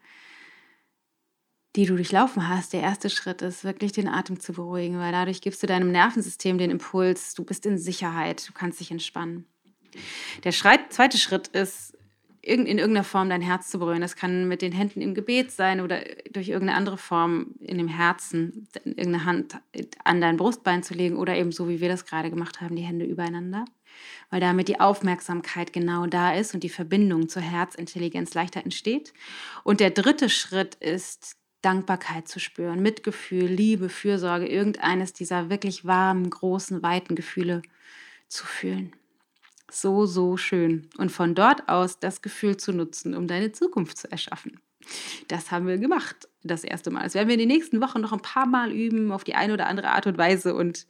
die 1.76 1.86
du 1.86 1.94
durchlaufen 1.94 2.48
hast. 2.48 2.72
Der 2.72 2.82
erste 2.82 3.08
Schritt 3.08 3.40
ist 3.40 3.62
wirklich 3.62 3.92
den 3.92 4.08
Atem 4.08 4.40
zu 4.40 4.52
beruhigen, 4.54 4.98
weil 4.98 5.12
dadurch 5.12 5.40
gibst 5.40 5.62
du 5.62 5.68
deinem 5.68 5.92
Nervensystem 5.92 6.58
den 6.58 6.70
Impuls, 6.70 7.34
du 7.34 7.44
bist 7.44 7.64
in 7.64 7.78
Sicherheit, 7.78 8.48
du 8.48 8.52
kannst 8.52 8.80
dich 8.80 8.90
entspannen. 8.90 9.46
Der 10.42 10.52
zweite 10.52 11.18
Schritt 11.18 11.48
ist 11.48 11.96
in 12.42 12.66
irgendeiner 12.66 13.04
Form 13.04 13.30
dein 13.30 13.40
Herz 13.40 13.70
zu 13.70 13.78
berühren. 13.78 14.00
Das 14.00 14.16
kann 14.16 14.48
mit 14.48 14.62
den 14.62 14.72
Händen 14.72 15.00
im 15.00 15.14
Gebet 15.14 15.52
sein 15.52 15.80
oder 15.80 16.00
durch 16.32 16.48
irgendeine 16.48 16.76
andere 16.76 16.98
Form 16.98 17.54
in 17.60 17.78
dem 17.78 17.86
Herzen, 17.86 18.66
irgendeine 18.84 19.24
Hand 19.24 19.56
an 20.02 20.20
dein 20.20 20.36
Brustbein 20.36 20.82
zu 20.82 20.92
legen 20.92 21.16
oder 21.16 21.36
eben 21.36 21.52
so, 21.52 21.68
wie 21.68 21.80
wir 21.80 21.88
das 21.88 22.04
gerade 22.04 22.30
gemacht 22.30 22.60
haben, 22.60 22.74
die 22.74 22.82
Hände 22.82 23.04
übereinander. 23.04 23.64
Weil 24.30 24.40
damit 24.40 24.66
die 24.66 24.80
Aufmerksamkeit 24.80 25.72
genau 25.72 26.06
da 26.06 26.34
ist 26.34 26.52
und 26.52 26.64
die 26.64 26.68
Verbindung 26.68 27.28
zur 27.28 27.42
Herzintelligenz 27.42 28.34
leichter 28.34 28.64
entsteht. 28.64 29.12
Und 29.62 29.78
der 29.78 29.90
dritte 29.90 30.28
Schritt 30.28 30.74
ist, 30.76 31.36
Dankbarkeit 31.60 32.26
zu 32.26 32.40
spüren, 32.40 32.82
Mitgefühl, 32.82 33.44
Liebe, 33.44 33.88
Fürsorge, 33.88 34.48
irgendeines 34.48 35.12
dieser 35.12 35.48
wirklich 35.48 35.84
warmen, 35.84 36.28
großen, 36.28 36.82
weiten 36.82 37.14
Gefühle 37.14 37.62
zu 38.26 38.46
fühlen 38.46 38.92
so, 39.74 40.06
so 40.06 40.36
schön. 40.36 40.88
Und 40.98 41.10
von 41.10 41.34
dort 41.34 41.68
aus 41.68 41.98
das 41.98 42.22
Gefühl 42.22 42.56
zu 42.56 42.72
nutzen, 42.72 43.14
um 43.14 43.26
deine 43.26 43.52
Zukunft 43.52 43.98
zu 43.98 44.10
erschaffen. 44.10 44.60
Das 45.28 45.50
haben 45.50 45.66
wir 45.66 45.78
gemacht, 45.78 46.28
das 46.42 46.64
erste 46.64 46.90
Mal. 46.90 47.04
Das 47.04 47.14
werden 47.14 47.28
wir 47.28 47.34
in 47.34 47.40
den 47.40 47.48
nächsten 47.48 47.80
Wochen 47.80 48.00
noch 48.00 48.12
ein 48.12 48.22
paar 48.22 48.46
Mal 48.46 48.72
üben, 48.72 49.12
auf 49.12 49.24
die 49.24 49.34
eine 49.34 49.52
oder 49.52 49.66
andere 49.68 49.90
Art 49.90 50.06
und 50.06 50.18
Weise 50.18 50.54
und 50.54 50.86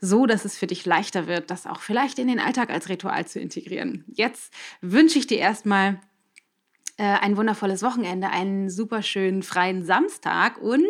so, 0.00 0.26
dass 0.26 0.44
es 0.44 0.58
für 0.58 0.66
dich 0.66 0.84
leichter 0.84 1.26
wird, 1.26 1.50
das 1.50 1.66
auch 1.66 1.80
vielleicht 1.80 2.18
in 2.18 2.28
den 2.28 2.38
Alltag 2.38 2.70
als 2.70 2.88
Ritual 2.88 3.26
zu 3.26 3.40
integrieren. 3.40 4.04
Jetzt 4.08 4.52
wünsche 4.80 5.18
ich 5.18 5.26
dir 5.26 5.38
erstmal 5.38 6.00
ein 7.02 7.36
wundervolles 7.36 7.82
Wochenende, 7.82 8.30
einen 8.30 8.70
super 8.70 9.02
schönen 9.02 9.42
freien 9.42 9.84
Samstag 9.84 10.58
und 10.58 10.86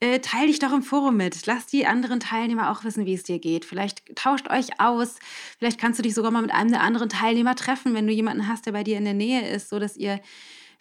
äh, 0.00 0.20
teile 0.20 0.46
dich 0.46 0.58
doch 0.58 0.72
im 0.72 0.82
Forum 0.82 1.16
mit. 1.16 1.46
Lass 1.46 1.66
die 1.66 1.86
anderen 1.86 2.20
Teilnehmer 2.20 2.70
auch 2.70 2.84
wissen, 2.84 3.06
wie 3.06 3.14
es 3.14 3.22
dir 3.22 3.38
geht. 3.38 3.64
Vielleicht 3.64 4.16
tauscht 4.16 4.48
euch 4.50 4.80
aus. 4.80 5.18
Vielleicht 5.58 5.80
kannst 5.80 5.98
du 5.98 6.02
dich 6.02 6.14
sogar 6.14 6.30
mal 6.30 6.42
mit 6.42 6.52
einem 6.52 6.70
der 6.70 6.82
anderen 6.82 7.08
Teilnehmer 7.08 7.54
treffen, 7.54 7.94
wenn 7.94 8.06
du 8.06 8.12
jemanden 8.12 8.48
hast, 8.48 8.66
der 8.66 8.72
bei 8.72 8.84
dir 8.84 8.98
in 8.98 9.04
der 9.04 9.14
Nähe 9.14 9.48
ist, 9.48 9.68
so 9.68 9.78
dass 9.78 9.96
ihr 9.96 10.20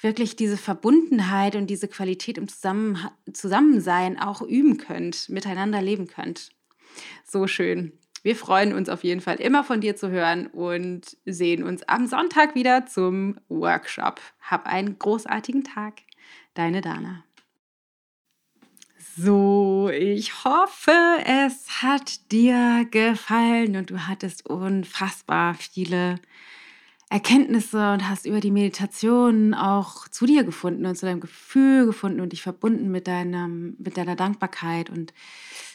wirklich 0.02 0.36
diese 0.36 0.58
Verbundenheit 0.58 1.56
und 1.56 1.68
diese 1.68 1.88
Qualität 1.88 2.38
im 2.38 2.48
Zusammen 2.48 2.98
Zusammensein 3.34 4.20
auch 4.20 4.42
üben 4.42 4.78
könnt, 4.78 5.30
miteinander 5.30 5.82
leben 5.82 6.08
könnt. 6.08 6.52
So 7.26 7.48
schön. 7.48 7.99
Wir 8.24 8.36
freuen 8.36 8.74
uns 8.74 8.90
auf 8.90 9.04
jeden 9.04 9.22
Fall 9.22 9.38
immer 9.38 9.64
von 9.64 9.82
dir 9.82 9.96
zu 9.96 10.10
hören 10.10 10.48
und 10.48 11.18
sehen 11.26 11.64
uns 11.64 11.84
am 11.84 12.08
Sonntag 12.08 12.56
wieder 12.56 12.86
zum 12.86 13.40
Workshop. 13.48 14.20
Hab 14.42 14.68
einen 14.68 15.00
großartigen 15.00 15.64
Tag. 15.64 16.02
Deine 16.54 16.82
Dana. 16.82 17.24
So, 19.16 19.90
ich 19.92 20.46
hoffe, 20.46 20.92
es 21.26 21.82
hat 21.82 22.32
dir 22.32 22.88
gefallen 22.90 23.76
und 23.76 23.90
du 23.90 24.08
hattest 24.08 24.46
unfassbar 24.46 25.56
viele 25.56 26.20
Erkenntnisse 27.10 27.92
und 27.92 28.08
hast 28.08 28.26
über 28.28 28.40
die 28.40 28.52
Meditation 28.52 29.56
auch 29.56 30.08
zu 30.08 30.26
dir 30.26 30.44
gefunden 30.44 30.86
und 30.86 30.96
zu 30.96 31.08
deinem 31.08 31.20
Gefühl 31.20 31.88
gefunden 31.88 32.22
und 32.22 32.34
dich 32.34 32.44
verbunden 32.44 32.92
mit, 32.92 33.08
deinem, 33.08 33.76
mit 33.80 33.98
deiner 33.98 34.16
Dankbarkeit 34.16 34.90
und 34.90 35.14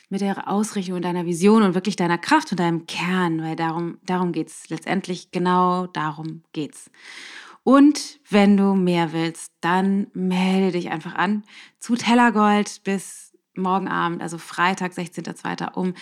mit 0.08 0.20
der 0.20 0.48
Ausrichtung 0.48 0.96
und 0.96 1.02
deiner 1.02 1.26
Vision 1.26 1.62
und 1.62 1.74
wirklich 1.74 1.96
deiner 1.96 2.18
Kraft 2.18 2.50
und 2.50 2.60
deinem 2.60 2.86
Kern, 2.86 3.42
weil 3.42 3.56
darum, 3.56 3.98
darum 4.04 4.32
geht 4.32 4.48
es 4.48 4.68
letztendlich, 4.68 5.30
genau 5.30 5.86
darum 5.86 6.42
geht's. 6.52 6.90
Und 7.62 8.20
wenn 8.28 8.56
du 8.56 8.74
mehr 8.74 9.12
willst, 9.12 9.52
dann 9.60 10.08
melde 10.12 10.72
dich 10.72 10.90
einfach 10.90 11.14
an 11.14 11.44
zu 11.78 11.96
Tellergold 11.96 12.82
bis 12.84 13.32
morgen 13.56 13.88
Abend, 13.88 14.20
also 14.20 14.36
Freitag, 14.38 14.92
16.02. 14.92 15.72
um 15.72 15.94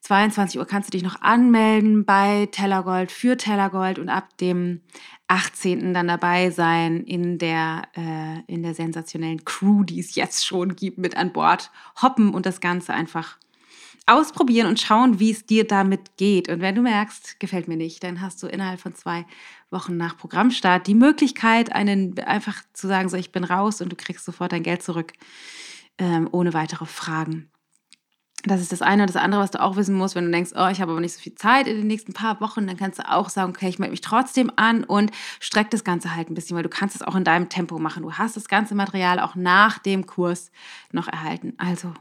22 0.00 0.58
Uhr 0.58 0.66
kannst 0.66 0.88
du 0.88 0.96
dich 0.96 1.02
noch 1.02 1.20
anmelden 1.22 2.04
bei 2.04 2.46
Tellergold 2.52 3.10
für 3.10 3.36
Tellergold 3.36 3.98
und 3.98 4.08
ab 4.08 4.36
dem 4.38 4.82
18. 5.28 5.94
dann 5.94 6.08
dabei 6.08 6.50
sein 6.50 7.04
in 7.04 7.38
der, 7.38 7.82
äh, 7.94 8.40
in 8.52 8.62
der 8.62 8.74
sensationellen 8.74 9.44
Crew, 9.44 9.84
die 9.84 10.00
es 10.00 10.14
jetzt 10.14 10.46
schon 10.46 10.74
gibt, 10.74 10.98
mit 10.98 11.16
an 11.16 11.32
Bord 11.32 11.70
hoppen 12.02 12.34
und 12.34 12.46
das 12.46 12.60
Ganze 12.60 12.94
einfach 12.94 13.38
ausprobieren 14.06 14.68
und 14.68 14.80
schauen, 14.80 15.20
wie 15.20 15.30
es 15.30 15.44
dir 15.44 15.66
damit 15.66 16.16
geht. 16.16 16.48
Und 16.48 16.60
wenn 16.60 16.74
du 16.74 16.80
merkst, 16.80 17.38
gefällt 17.40 17.68
mir 17.68 17.76
nicht, 17.76 18.02
dann 18.02 18.22
hast 18.22 18.42
du 18.42 18.46
innerhalb 18.46 18.80
von 18.80 18.94
zwei 18.94 19.26
Wochen 19.70 19.98
nach 19.98 20.16
Programmstart 20.16 20.86
die 20.86 20.94
Möglichkeit, 20.94 21.72
einen 21.72 22.18
einfach 22.20 22.62
zu 22.72 22.88
sagen, 22.88 23.10
so 23.10 23.18
ich 23.18 23.32
bin 23.32 23.44
raus 23.44 23.82
und 23.82 23.90
du 23.90 23.96
kriegst 23.96 24.24
sofort 24.24 24.52
dein 24.52 24.62
Geld 24.62 24.82
zurück, 24.82 25.12
ähm, 25.98 26.26
ohne 26.32 26.54
weitere 26.54 26.86
Fragen. 26.86 27.50
Das 28.44 28.60
ist 28.60 28.70
das 28.70 28.82
eine. 28.82 29.06
Das 29.06 29.16
andere, 29.16 29.40
was 29.40 29.50
du 29.50 29.60
auch 29.60 29.76
wissen 29.76 29.96
musst, 29.96 30.14
wenn 30.14 30.24
du 30.24 30.30
denkst, 30.30 30.52
oh, 30.54 30.68
ich 30.68 30.80
habe 30.80 30.92
aber 30.92 31.00
nicht 31.00 31.14
so 31.14 31.20
viel 31.20 31.34
Zeit 31.34 31.66
in 31.66 31.76
den 31.76 31.86
nächsten 31.88 32.12
paar 32.12 32.40
Wochen, 32.40 32.66
dann 32.66 32.76
kannst 32.76 33.00
du 33.00 33.10
auch 33.10 33.30
sagen, 33.30 33.50
okay, 33.50 33.68
ich 33.68 33.80
melde 33.80 33.90
mich 33.90 34.00
trotzdem 34.00 34.52
an 34.54 34.84
und 34.84 35.10
streck 35.40 35.70
das 35.70 35.82
Ganze 35.82 36.14
halt 36.14 36.30
ein 36.30 36.34
bisschen, 36.34 36.56
weil 36.56 36.62
du 36.62 36.68
kannst 36.68 36.94
es 36.94 37.02
auch 37.02 37.16
in 37.16 37.24
deinem 37.24 37.48
Tempo 37.48 37.78
machen. 37.78 38.04
Du 38.04 38.12
hast 38.12 38.36
das 38.36 38.48
ganze 38.48 38.76
Material 38.76 39.18
auch 39.18 39.34
nach 39.34 39.78
dem 39.78 40.06
Kurs 40.06 40.52
noch 40.92 41.08
erhalten. 41.08 41.54
Also, 41.58 41.92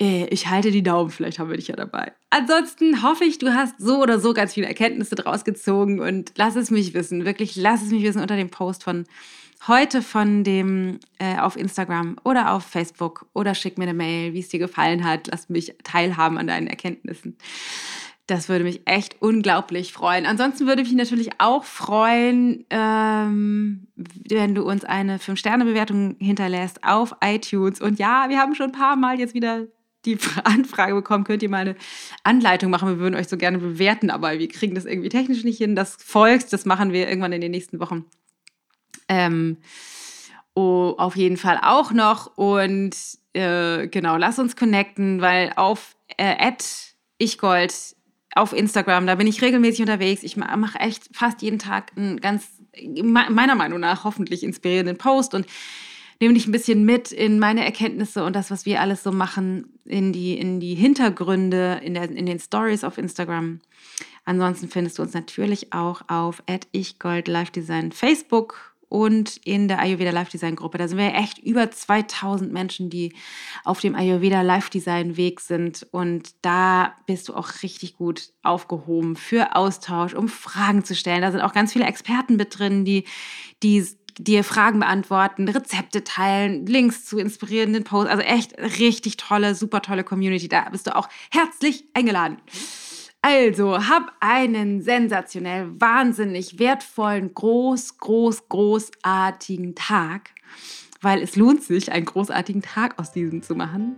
äh, 0.00 0.26
ich 0.26 0.48
halte 0.48 0.72
die 0.72 0.82
Daumen, 0.82 1.10
vielleicht 1.10 1.38
haben 1.38 1.48
wir 1.48 1.56
dich 1.56 1.68
ja 1.68 1.76
dabei. 1.76 2.12
Ansonsten 2.30 3.02
hoffe 3.02 3.24
ich, 3.24 3.38
du 3.38 3.54
hast 3.54 3.78
so 3.78 4.02
oder 4.02 4.18
so 4.18 4.34
ganz 4.34 4.54
viele 4.54 4.66
Erkenntnisse 4.66 5.14
draus 5.14 5.44
gezogen 5.44 6.00
und 6.00 6.32
lass 6.36 6.56
es 6.56 6.72
mich 6.72 6.92
wissen. 6.92 7.24
Wirklich, 7.24 7.54
lass 7.54 7.82
es 7.82 7.90
mich 7.90 8.02
wissen 8.02 8.20
unter 8.20 8.36
dem 8.36 8.50
Post 8.50 8.82
von 8.82 9.04
heute 9.66 10.02
von 10.02 10.44
dem 10.44 11.00
äh, 11.18 11.38
auf 11.38 11.56
Instagram 11.56 12.16
oder 12.24 12.52
auf 12.52 12.64
Facebook 12.64 13.26
oder 13.32 13.54
schick 13.54 13.78
mir 13.78 13.84
eine 13.84 13.94
Mail, 13.94 14.32
wie 14.32 14.40
es 14.40 14.48
dir 14.48 14.58
gefallen 14.58 15.04
hat. 15.04 15.28
Lass 15.28 15.48
mich 15.48 15.74
teilhaben 15.84 16.38
an 16.38 16.46
deinen 16.46 16.66
Erkenntnissen. 16.66 17.36
Das 18.26 18.48
würde 18.48 18.64
mich 18.64 18.80
echt 18.86 19.22
unglaublich 19.22 19.92
freuen. 19.92 20.26
Ansonsten 20.26 20.66
würde 20.66 20.82
mich 20.82 20.92
natürlich 20.92 21.30
auch 21.38 21.64
freuen, 21.64 22.64
ähm, 22.70 23.86
wenn 23.94 24.56
du 24.56 24.64
uns 24.64 24.84
eine 24.84 25.18
5-Sterne-Bewertung 25.18 26.16
hinterlässt 26.18 26.82
auf 26.82 27.14
iTunes. 27.22 27.80
Und 27.80 28.00
ja, 28.00 28.26
wir 28.28 28.38
haben 28.38 28.56
schon 28.56 28.70
ein 28.70 28.72
paar 28.72 28.96
Mal 28.96 29.20
jetzt 29.20 29.34
wieder 29.34 29.66
die 30.06 30.18
Anfrage 30.44 30.94
bekommen, 30.94 31.22
könnt 31.22 31.44
ihr 31.44 31.50
mal 31.50 31.58
eine 31.58 31.76
Anleitung 32.24 32.70
machen. 32.70 32.88
Wir 32.88 32.98
würden 32.98 33.14
euch 33.14 33.28
so 33.28 33.36
gerne 33.36 33.58
bewerten, 33.58 34.10
aber 34.10 34.38
wir 34.38 34.48
kriegen 34.48 34.74
das 34.74 34.86
irgendwie 34.86 35.08
technisch 35.08 35.44
nicht 35.44 35.58
hin. 35.58 35.76
Das 35.76 35.96
folgt, 36.00 36.52
das 36.52 36.64
machen 36.64 36.92
wir 36.92 37.08
irgendwann 37.08 37.32
in 37.32 37.40
den 37.40 37.52
nächsten 37.52 37.78
Wochen. 37.78 38.06
Ähm, 39.08 39.58
oh, 40.54 40.94
auf 40.98 41.16
jeden 41.16 41.36
Fall 41.36 41.58
auch 41.62 41.92
noch. 41.92 42.36
Und 42.36 42.96
äh, 43.32 43.88
genau, 43.88 44.16
lass 44.16 44.38
uns 44.38 44.56
connecten, 44.56 45.20
weil 45.20 45.52
auf 45.56 45.96
äh, 46.16 46.52
ichgold 47.18 47.74
auf 48.34 48.52
Instagram, 48.52 49.06
da 49.06 49.14
bin 49.14 49.26
ich 49.26 49.40
regelmäßig 49.40 49.80
unterwegs. 49.80 50.22
Ich 50.22 50.36
mache 50.36 50.78
echt 50.78 51.08
fast 51.12 51.40
jeden 51.40 51.58
Tag 51.58 51.92
ein 51.96 52.20
ganz 52.20 52.48
meiner 53.02 53.54
Meinung 53.54 53.80
nach 53.80 54.04
hoffentlich 54.04 54.42
inspirierenden 54.44 54.98
Post 54.98 55.34
und 55.34 55.46
nehme 56.20 56.34
dich 56.34 56.46
ein 56.46 56.52
bisschen 56.52 56.84
mit 56.84 57.12
in 57.12 57.38
meine 57.38 57.64
Erkenntnisse 57.64 58.24
und 58.24 58.36
das, 58.36 58.50
was 58.50 58.66
wir 58.66 58.80
alles 58.80 59.02
so 59.02 59.12
machen, 59.12 59.78
in 59.84 60.12
die, 60.12 60.38
in 60.38 60.60
die 60.60 60.74
Hintergründe, 60.74 61.80
in, 61.82 61.94
der, 61.94 62.10
in 62.10 62.26
den 62.26 62.38
Stories 62.38 62.84
auf 62.84 62.98
Instagram. 62.98 63.60
Ansonsten 64.24 64.68
findest 64.68 64.98
du 64.98 65.02
uns 65.02 65.14
natürlich 65.14 65.72
auch 65.72 66.02
auf 66.08 66.42
@ichgoldlivedesign 66.72 67.92
Facebook 67.92 68.75
und 68.88 69.36
in 69.38 69.68
der 69.68 69.80
Ayurveda 69.80 70.10
Live 70.10 70.28
Design 70.28 70.56
Gruppe. 70.56 70.78
Da 70.78 70.88
sind 70.88 70.98
wir 70.98 71.14
echt 71.14 71.38
über 71.38 71.70
2000 71.70 72.52
Menschen, 72.52 72.90
die 72.90 73.14
auf 73.64 73.80
dem 73.80 73.94
Ayurveda 73.94 74.42
Live 74.42 74.70
Design 74.70 75.16
Weg 75.16 75.40
sind. 75.40 75.86
Und 75.90 76.34
da 76.42 76.94
bist 77.06 77.28
du 77.28 77.34
auch 77.34 77.62
richtig 77.62 77.96
gut 77.96 78.30
aufgehoben 78.42 79.16
für 79.16 79.56
Austausch, 79.56 80.14
um 80.14 80.28
Fragen 80.28 80.84
zu 80.84 80.94
stellen. 80.94 81.22
Da 81.22 81.32
sind 81.32 81.40
auch 81.40 81.52
ganz 81.52 81.72
viele 81.72 81.86
Experten 81.86 82.36
mit 82.36 82.58
drin, 82.58 82.84
die, 82.84 83.04
die 83.62 83.86
dir 84.18 84.44
Fragen 84.44 84.80
beantworten, 84.80 85.48
Rezepte 85.48 86.04
teilen, 86.04 86.66
Links 86.66 87.04
zu 87.04 87.18
inspirierenden 87.18 87.84
Posts. 87.84 88.10
Also 88.10 88.22
echt 88.22 88.58
richtig 88.58 89.16
tolle, 89.16 89.54
super 89.54 89.82
tolle 89.82 90.04
Community. 90.04 90.48
Da 90.48 90.68
bist 90.70 90.86
du 90.86 90.96
auch 90.96 91.08
herzlich 91.30 91.84
eingeladen. 91.92 92.38
Also, 93.28 93.76
hab 93.76 94.12
einen 94.20 94.82
sensationell, 94.82 95.68
wahnsinnig 95.80 96.60
wertvollen, 96.60 97.34
groß, 97.34 97.98
groß, 97.98 98.48
großartigen 98.48 99.74
Tag, 99.74 100.30
weil 101.00 101.20
es 101.22 101.34
lohnt 101.34 101.64
sich, 101.64 101.90
einen 101.90 102.04
großartigen 102.04 102.62
Tag 102.62 103.00
aus 103.00 103.10
diesem 103.10 103.42
zu 103.42 103.56
machen. 103.56 103.96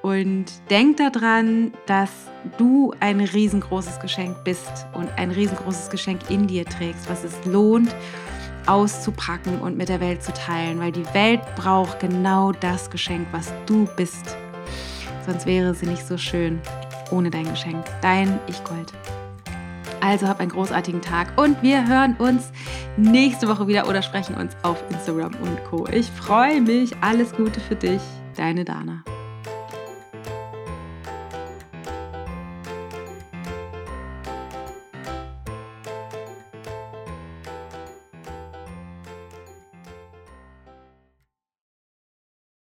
Und 0.00 0.46
denk 0.70 0.96
daran, 0.96 1.74
dass 1.84 2.10
du 2.56 2.94
ein 3.00 3.20
riesengroßes 3.20 4.00
Geschenk 4.00 4.44
bist 4.44 4.86
und 4.94 5.10
ein 5.18 5.30
riesengroßes 5.30 5.90
Geschenk 5.90 6.30
in 6.30 6.46
dir 6.46 6.64
trägst, 6.64 7.06
was 7.10 7.22
es 7.22 7.34
lohnt 7.44 7.94
auszupacken 8.64 9.60
und 9.60 9.76
mit 9.76 9.90
der 9.90 10.00
Welt 10.00 10.22
zu 10.22 10.32
teilen, 10.32 10.80
weil 10.80 10.92
die 10.92 11.04
Welt 11.12 11.42
braucht 11.54 12.00
genau 12.00 12.52
das 12.52 12.88
Geschenk, 12.88 13.26
was 13.30 13.52
du 13.66 13.86
bist. 13.98 14.38
Sonst 15.26 15.44
wäre 15.44 15.74
sie 15.74 15.84
nicht 15.84 16.06
so 16.06 16.16
schön 16.16 16.62
ohne 17.10 17.30
dein 17.30 17.48
Geschenk. 17.48 17.84
Dein 18.02 18.38
Ich 18.46 18.62
Gold. 18.64 18.92
Also 20.00 20.28
hab 20.28 20.40
einen 20.40 20.50
großartigen 20.50 21.02
Tag 21.02 21.38
und 21.38 21.62
wir 21.62 21.86
hören 21.86 22.16
uns 22.16 22.52
nächste 22.96 23.48
Woche 23.48 23.66
wieder 23.66 23.86
oder 23.88 24.02
sprechen 24.02 24.34
uns 24.34 24.56
auf 24.62 24.82
Instagram 24.90 25.32
und 25.42 25.62
Co. 25.64 25.86
Ich 25.88 26.10
freue 26.10 26.60
mich. 26.60 26.92
Alles 27.00 27.34
Gute 27.34 27.60
für 27.60 27.76
dich. 27.76 28.00
Deine 28.36 28.64
Dana. 28.64 29.04